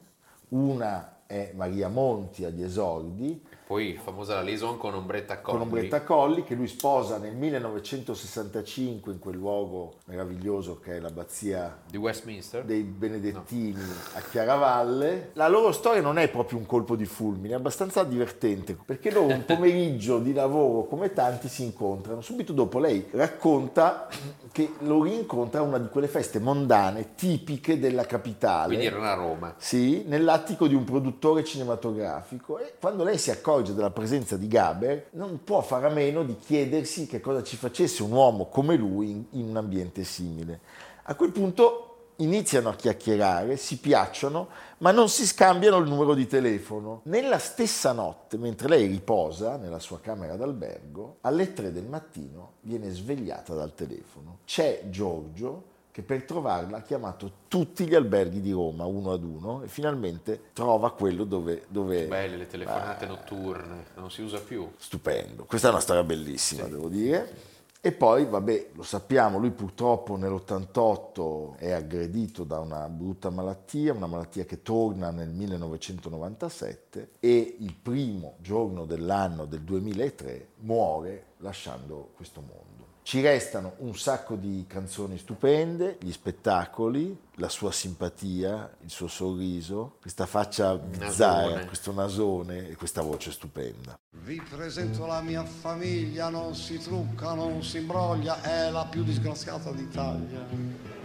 una 0.49 1.16
è 1.27 1.53
Maria 1.55 1.89
Monti 1.89 2.45
agli 2.45 2.63
esordi, 2.63 3.43
Poi 3.67 3.99
famosa 4.01 4.37
la 4.37 4.43
liaison 4.43 4.79
con 4.79 4.95
Ombretta 4.95 5.41
Colli. 5.41 5.59
con 5.59 5.67
Ombretta 5.67 6.03
Colli 6.05 6.45
che 6.45 6.55
lui 6.55 6.69
sposa 6.69 7.19
nel 7.19 7.35
1965 7.35 9.13
in 9.13 9.19
quel 9.19 9.35
luogo 9.35 9.95
meraviglioso 10.05 10.79
che 10.79 10.99
è 10.99 11.01
l'abbazia 11.01 11.77
di 11.91 11.97
Westminster. 11.97 12.63
dei 12.63 12.83
Benedettini 12.83 13.83
a 14.15 14.21
Chiaravalle. 14.21 15.31
La 15.33 15.49
loro 15.49 15.73
storia 15.73 16.01
non 16.01 16.17
è 16.17 16.29
proprio 16.29 16.59
un 16.59 16.67
colpo 16.67 16.95
di 16.95 17.07
fulmine, 17.07 17.55
è 17.55 17.57
abbastanza 17.57 18.05
divertente 18.05 18.77
perché 18.85 19.11
loro 19.11 19.35
un 19.35 19.43
pomeriggio 19.45 20.21
di 20.21 20.33
lavoro 20.33 20.85
come 20.85 21.13
tanti 21.13 21.49
si 21.49 21.65
incontrano. 21.65 22.21
Subito 22.21 22.53
dopo 22.53 22.79
lei 22.79 23.09
racconta 23.11 24.07
che 24.53 24.75
lo 24.79 25.03
rincontra 25.03 25.59
a 25.59 25.65
una 25.65 25.79
di 25.79 25.89
quelle 25.89 26.07
feste 26.07 26.39
mondane 26.39 27.17
tipiche 27.17 27.81
della 27.81 28.07
capitale. 28.07 28.69
Quindi 28.69 28.87
erano 28.87 29.07
a 29.07 29.15
Roma. 29.15 29.55
Sì, 29.59 30.05
nell'attico 30.07 30.69
di 30.69 30.77
un 30.77 30.85
produttore 30.85 31.43
cinematografico 31.43 32.61
e 32.61 32.75
quando 32.79 33.03
lei 33.03 33.19
si 33.19 33.33
accorge 33.33 33.55
della 33.63 33.91
presenza 33.91 34.37
di 34.37 34.49
Gaber 34.49 35.09
non 35.13 35.43
può 35.45 35.61
fare 35.61 35.87
a 35.87 35.91
meno 35.91 36.23
di 36.23 36.37
chiedersi 36.37 37.07
che 37.07 37.21
cosa 37.21 37.43
ci 37.43 37.57
facesse 37.57 38.03
un 38.03 38.13
uomo 38.13 38.47
come 38.47 38.77
lui 38.77 39.11
in, 39.11 39.25
in 39.31 39.49
un 39.49 39.57
ambiente 39.57 40.05
simile. 40.05 40.61
A 41.05 41.15
quel 41.15 41.33
punto 41.33 41.87
iniziano 42.17 42.69
a 42.69 42.75
chiacchierare, 42.75 43.57
si 43.57 43.79
piacciono, 43.79 44.49
ma 44.79 44.91
non 44.91 45.09
si 45.09 45.27
scambiano 45.27 45.79
il 45.79 45.89
numero 45.89 46.15
di 46.15 46.27
telefono. 46.27 47.01
Nella 47.05 47.39
stessa 47.39 47.93
notte, 47.93 48.37
mentre 48.39 48.69
lei 48.69 48.87
riposa 48.87 49.57
nella 49.57 49.79
sua 49.79 50.01
camera 50.01 50.37
d'albergo, 50.37 51.19
alle 51.23 51.53
3 51.53 51.73
del 51.73 51.87
mattino 51.87 52.55
viene 52.63 52.91
svegliata 52.91 53.55
dal 53.55 53.75
telefono. 53.75 54.39
C'è 54.45 54.85
Giorgio 54.89 55.75
che 55.97 56.03
per 56.03 56.25
trovarla 56.25 56.77
ha 56.77 56.83
chiamato 56.83 57.33
tutti 57.49 57.87
gli 57.87 57.95
alberghi 57.95 58.43
di 58.43 58.51
Roma 58.51 58.85
uno 58.85 59.13
ad 59.13 59.25
uno 59.25 59.63
e 59.63 59.69
finalmente 59.69 60.51
trova 60.53 60.93
quello 60.93 61.25
dove... 61.25 61.65
dove 61.69 62.05
Belle 62.05 62.37
le 62.37 62.47
telefonate 62.47 63.07
notturne, 63.07 63.87
non 63.95 64.11
si 64.11 64.21
usa 64.21 64.39
più. 64.39 64.71
Stupendo, 64.77 65.47
questa 65.47 65.69
è 65.69 65.71
una 65.71 65.81
storia 65.81 66.05
bellissima, 66.05 66.65
devo 66.65 66.89
dire. 66.89 67.33
E 67.81 67.93
poi, 67.93 68.27
vabbè, 68.27 68.73
lo 68.75 68.83
sappiamo, 68.83 69.39
lui 69.39 69.53
purtroppo 69.53 70.19
nell'88 70.19 71.57
è 71.57 71.71
aggredito 71.71 72.45
da 72.45 72.59
una 72.59 72.91
brutta 72.91 73.31
malattia, 73.31 73.95
una 73.95 74.07
malattia 74.07 74.45
che 74.45 74.61
torna 74.61 75.11
nel 75.11 75.31
1997 75.31 77.13
e 77.21 77.57
il 77.61 77.75
primo 77.75 78.35
giorno 78.41 78.85
dell'anno 78.85 79.47
del 79.47 79.63
2003 79.63 80.49
muore 80.57 81.25
lasciando 81.39 82.11
questo 82.15 82.43
mondo. 82.43 82.96
Ci 83.07 83.21
restano 83.21 83.75
un 83.79 83.97
sacco 83.97 84.35
di 84.35 84.65
canzoni 84.67 85.17
stupende, 85.17 85.97
gli 86.01 86.11
spettacoli, 86.11 87.17
la 87.35 87.49
sua 87.49 87.71
simpatia, 87.71 88.69
il 88.83 88.91
suo 88.91 89.07
sorriso, 89.07 89.99
questa 90.01 90.27
faccia 90.27 90.77
bizzarra, 90.77 91.51
Nasone. 91.51 91.67
questo 91.67 91.93
nasone 91.93 92.69
e 92.69 92.75
questa 92.75 93.03
voce 93.03 93.31
stupenda. 93.31 93.97
Vi 94.11 94.43
presento 94.51 95.07
la 95.07 95.21
mia 95.21 95.45
famiglia, 95.45 96.31
non 96.31 96.57
si 96.57 96.81
trucca, 96.81 97.35
non 97.35 97.63
si 97.63 97.77
imbroglia, 97.77 98.43
è 98.43 98.73
la 98.73 98.85
più 98.87 99.05
disgraziata 99.05 99.71
d'Italia. 99.71 100.96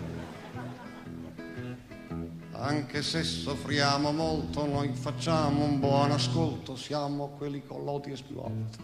Anche 2.64 3.02
se 3.02 3.24
soffriamo 3.24 4.12
molto, 4.12 4.68
noi 4.68 4.94
facciamo 4.94 5.64
un 5.64 5.80
buon 5.80 6.12
ascolto, 6.12 6.76
siamo 6.76 7.30
quelli 7.36 7.66
con 7.66 7.84
lodi 7.84 8.12
e 8.12 8.16
spilotti. 8.16 8.78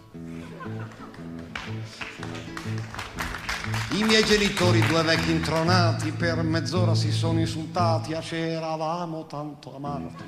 I 3.92 4.04
miei 4.04 4.24
genitori, 4.24 4.80
due 4.88 5.04
vecchi 5.04 5.30
intronati, 5.30 6.12
per 6.12 6.42
mezz'ora 6.42 6.96
si 6.96 7.12
sono 7.12 7.40
insultati, 7.40 8.16
a 8.16 8.20
c'eravamo 8.20 9.28
tanto 9.28 9.76
amati. 9.76 10.24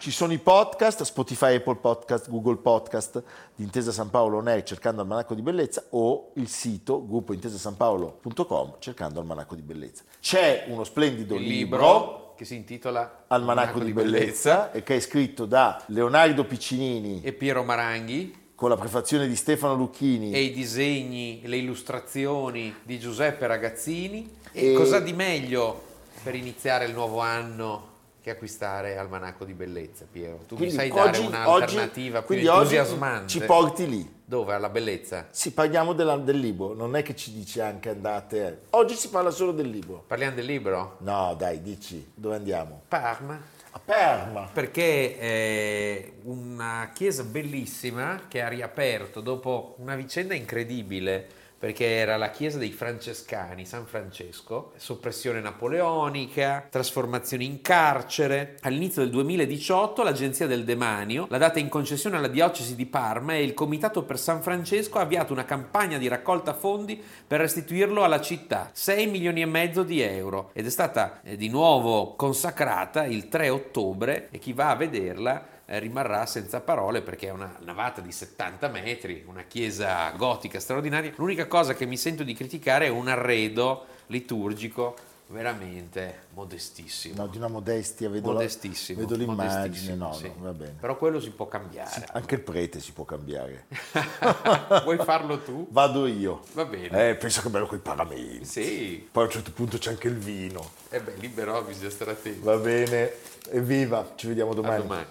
Ci 0.00 0.10
sono 0.10 0.32
i 0.32 0.38
podcast, 0.38 1.04
Spotify, 1.04 1.54
Apple 1.54 1.76
Podcast, 1.76 2.28
Google 2.28 2.56
Podcast 2.56 3.22
di 3.54 3.62
Intesa 3.62 3.92
San 3.92 4.10
Paolo 4.10 4.38
On 4.38 4.48
Air 4.48 4.64
cercando 4.64 5.00
Almanacco 5.00 5.34
di 5.34 5.42
Bellezza 5.42 5.84
o 5.90 6.32
il 6.34 6.48
sito 6.48 7.06
gruppointesasanpaolo.com 7.06 8.74
cercando 8.80 9.20
Almanacco 9.20 9.54
di 9.54 9.62
Bellezza. 9.62 10.02
C'è 10.18 10.64
uno 10.68 10.82
splendido 10.82 11.36
Il 11.36 11.42
libro, 11.42 11.78
libro 11.78 12.28
che 12.40 12.46
si 12.46 12.54
intitola 12.54 13.24
Almanacco 13.26 13.80
di 13.80 13.92
Bellezza 13.92 14.72
e 14.72 14.82
che 14.82 14.96
è 14.96 15.00
scritto 15.00 15.44
da 15.44 15.78
Leonardo 15.88 16.44
Piccinini 16.44 17.20
e 17.22 17.34
Piero 17.34 17.64
Maranghi 17.64 18.34
con 18.54 18.70
la 18.70 18.78
prefazione 18.78 19.28
di 19.28 19.36
Stefano 19.36 19.74
Lucchini 19.74 20.32
e 20.32 20.40
i 20.40 20.50
disegni, 20.50 21.42
le 21.44 21.58
illustrazioni 21.58 22.74
di 22.82 22.98
Giuseppe 22.98 23.46
Ragazzini. 23.46 24.36
E, 24.52 24.72
E- 24.72 24.74
cosa 24.74 25.00
di 25.00 25.12
meglio 25.12 25.82
per 26.22 26.34
iniziare 26.34 26.86
il 26.86 26.94
nuovo 26.94 27.18
anno 27.20 27.88
che 28.22 28.30
acquistare 28.30 28.96
Almanacco 28.96 29.44
di 29.44 29.52
Bellezza, 29.52 30.06
Piero? 30.10 30.38
Tu 30.48 30.56
Quindi 30.56 30.74
mi 30.76 30.80
sai 30.80 30.88
dare 30.88 31.08
oggi- 31.18 31.26
un'alternativa 31.26 32.18
oggi- 32.20 32.26
più 32.26 32.34
quindi 32.36 32.46
oggi 32.46 32.74
entusiasmante? 32.76 33.28
ci 33.28 33.40
porti 33.40 33.86
lì. 33.86 34.18
Dove? 34.30 34.54
Alla 34.54 34.68
bellezza? 34.68 35.26
Sì, 35.32 35.50
parliamo 35.52 35.92
della- 35.92 36.16
del 36.16 36.38
libro, 36.38 36.72
non 36.72 36.94
è 36.94 37.02
che 37.02 37.16
ci 37.16 37.32
dici 37.32 37.58
anche 37.60 37.88
andate. 37.88 38.46
eh. 38.46 38.56
Oggi 38.70 38.94
si 38.94 39.08
parla 39.08 39.32
solo 39.32 39.50
del 39.50 39.68
libro. 39.68 40.04
Parliamo 40.06 40.36
del 40.36 40.44
libro? 40.44 40.98
No, 41.00 41.34
dai, 41.36 41.60
dici, 41.62 42.12
dove 42.14 42.36
andiamo? 42.36 42.82
Parma. 42.86 43.40
A 43.72 43.80
Perma. 43.84 44.48
Perché 44.52 45.18
è 45.18 46.12
una 46.26 46.90
chiesa 46.94 47.24
bellissima 47.24 48.22
che 48.28 48.40
ha 48.40 48.46
riaperto 48.46 49.20
dopo 49.20 49.74
una 49.78 49.96
vicenda 49.96 50.34
incredibile, 50.34 51.26
perché 51.60 51.84
era 51.84 52.16
la 52.16 52.30
chiesa 52.30 52.56
dei 52.56 52.72
francescani, 52.72 53.66
San 53.66 53.84
Francesco, 53.84 54.72
soppressione 54.76 55.40
napoleonica, 55.40 56.66
trasformazione 56.70 57.44
in 57.44 57.60
carcere. 57.60 58.56
All'inizio 58.62 59.02
del 59.02 59.10
2018 59.10 60.02
l'Agenzia 60.02 60.46
del 60.46 60.64
Demanio 60.64 61.26
l'ha 61.28 61.36
data 61.36 61.58
in 61.58 61.68
concessione 61.68 62.16
alla 62.16 62.28
diocesi 62.28 62.74
di 62.74 62.86
Parma 62.86 63.34
e 63.34 63.42
il 63.42 63.52
Comitato 63.52 64.04
per 64.04 64.18
San 64.18 64.40
Francesco 64.40 64.96
ha 64.96 65.02
avviato 65.02 65.34
una 65.34 65.44
campagna 65.44 65.98
di 65.98 66.08
raccolta 66.08 66.54
fondi 66.54 66.98
per 67.26 67.40
restituirlo 67.40 68.04
alla 68.04 68.22
città, 68.22 68.70
6 68.72 69.06
milioni 69.08 69.42
e 69.42 69.46
mezzo 69.46 69.82
di 69.82 70.00
euro 70.00 70.52
ed 70.54 70.64
è 70.64 70.70
stata 70.70 71.20
eh, 71.22 71.36
di 71.36 71.50
nuovo 71.50 72.14
consacrata 72.14 73.04
il 73.04 73.28
3 73.28 73.50
ottobre 73.50 74.28
e 74.30 74.38
chi 74.38 74.54
va 74.54 74.70
a 74.70 74.76
vederla 74.76 75.58
rimarrà 75.78 76.26
senza 76.26 76.60
parole 76.60 77.02
perché 77.02 77.28
è 77.28 77.32
una 77.32 77.56
navata 77.60 78.00
di 78.00 78.10
70 78.10 78.68
metri, 78.68 79.24
una 79.26 79.42
chiesa 79.42 80.10
gotica 80.10 80.58
straordinaria. 80.58 81.12
L'unica 81.16 81.46
cosa 81.46 81.74
che 81.74 81.86
mi 81.86 81.96
sento 81.96 82.24
di 82.24 82.34
criticare 82.34 82.86
è 82.86 82.90
un 82.90 83.08
arredo 83.08 83.86
liturgico 84.06 84.96
veramente 85.28 86.26
modestissimo. 86.40 87.14
No, 87.16 87.26
di 87.28 87.36
una 87.36 87.48
modestia, 87.48 88.08
vedo, 88.08 88.28
la- 88.28 88.34
modestissimo. 88.34 89.00
vedo 89.00 89.14
l'immagine, 89.14 89.58
modestissimo, 89.60 89.96
no, 90.06 90.12
sì. 90.14 90.26
no, 90.26 90.34
va 90.44 90.52
bene. 90.52 90.74
Però 90.80 90.96
quello 90.96 91.20
si 91.20 91.30
può 91.30 91.46
cambiare. 91.48 92.06
Anche 92.12 92.34
il 92.36 92.40
prete 92.40 92.80
si 92.80 92.92
può 92.92 93.04
cambiare. 93.04 93.66
Vuoi 94.84 94.98
farlo 94.98 95.38
tu? 95.40 95.66
Vado 95.70 96.06
io. 96.06 96.40
Va 96.54 96.64
bene. 96.64 97.10
Eh, 97.10 97.14
penso 97.16 97.42
che 97.42 97.48
bello 97.48 97.66
quei 97.66 97.80
paramenti. 97.80 98.44
Sì, 98.44 99.08
Poi 99.10 99.22
a 99.24 99.26
un 99.26 99.32
certo 99.32 99.52
punto 99.52 99.78
c'è 99.78 99.90
anche 99.90 100.08
il 100.08 100.16
vino. 100.16 100.70
e 100.90 101.00
beh, 101.00 101.14
libero 101.18 101.62
bisogna 101.62 101.90
stare 101.90 102.12
attenti. 102.12 102.40
Va 102.42 102.56
bene. 102.56 103.12
Evviva, 103.52 104.12
ci 104.16 104.26
vediamo 104.28 104.52
A 104.52 104.54
domani. 104.54 104.82
domani. 104.82 105.06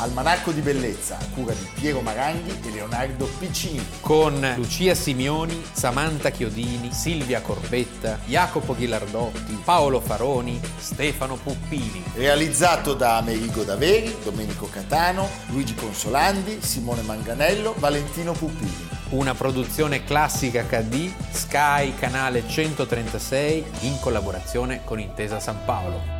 Almanacco 0.00 0.50
di 0.52 0.62
bellezza, 0.62 1.18
a 1.18 1.26
cura 1.34 1.52
di 1.52 1.68
Piero 1.74 2.00
Maranghi 2.00 2.58
e 2.66 2.70
Leonardo 2.70 3.28
Piccini. 3.38 3.84
con 4.00 4.54
Lucia 4.56 4.94
Simioni, 4.94 5.62
Samantha 5.72 6.30
Chiodini, 6.30 6.90
Silvia 6.90 7.42
Corbetta, 7.42 8.18
Jacopo 8.24 8.74
Ghilardotti, 8.74 9.60
Paolo 9.62 10.00
Faroni, 10.00 10.49
Stefano 10.78 11.36
Puppini. 11.36 12.02
Realizzato 12.14 12.94
da 12.94 13.18
Amerigo 13.18 13.62
Daveri, 13.62 14.16
Domenico 14.24 14.68
Catano, 14.70 15.28
Luigi 15.48 15.74
Consolandi, 15.74 16.62
Simone 16.62 17.02
Manganello, 17.02 17.74
Valentino 17.78 18.32
Puppini. 18.32 18.88
Una 19.10 19.34
produzione 19.34 20.04
classica 20.04 20.62
HD, 20.62 21.12
Sky 21.30 21.94
Canale 21.96 22.48
136 22.48 23.64
in 23.80 24.00
collaborazione 24.00 24.80
con 24.84 24.98
Intesa 24.98 25.38
San 25.38 25.64
Paolo. 25.64 26.19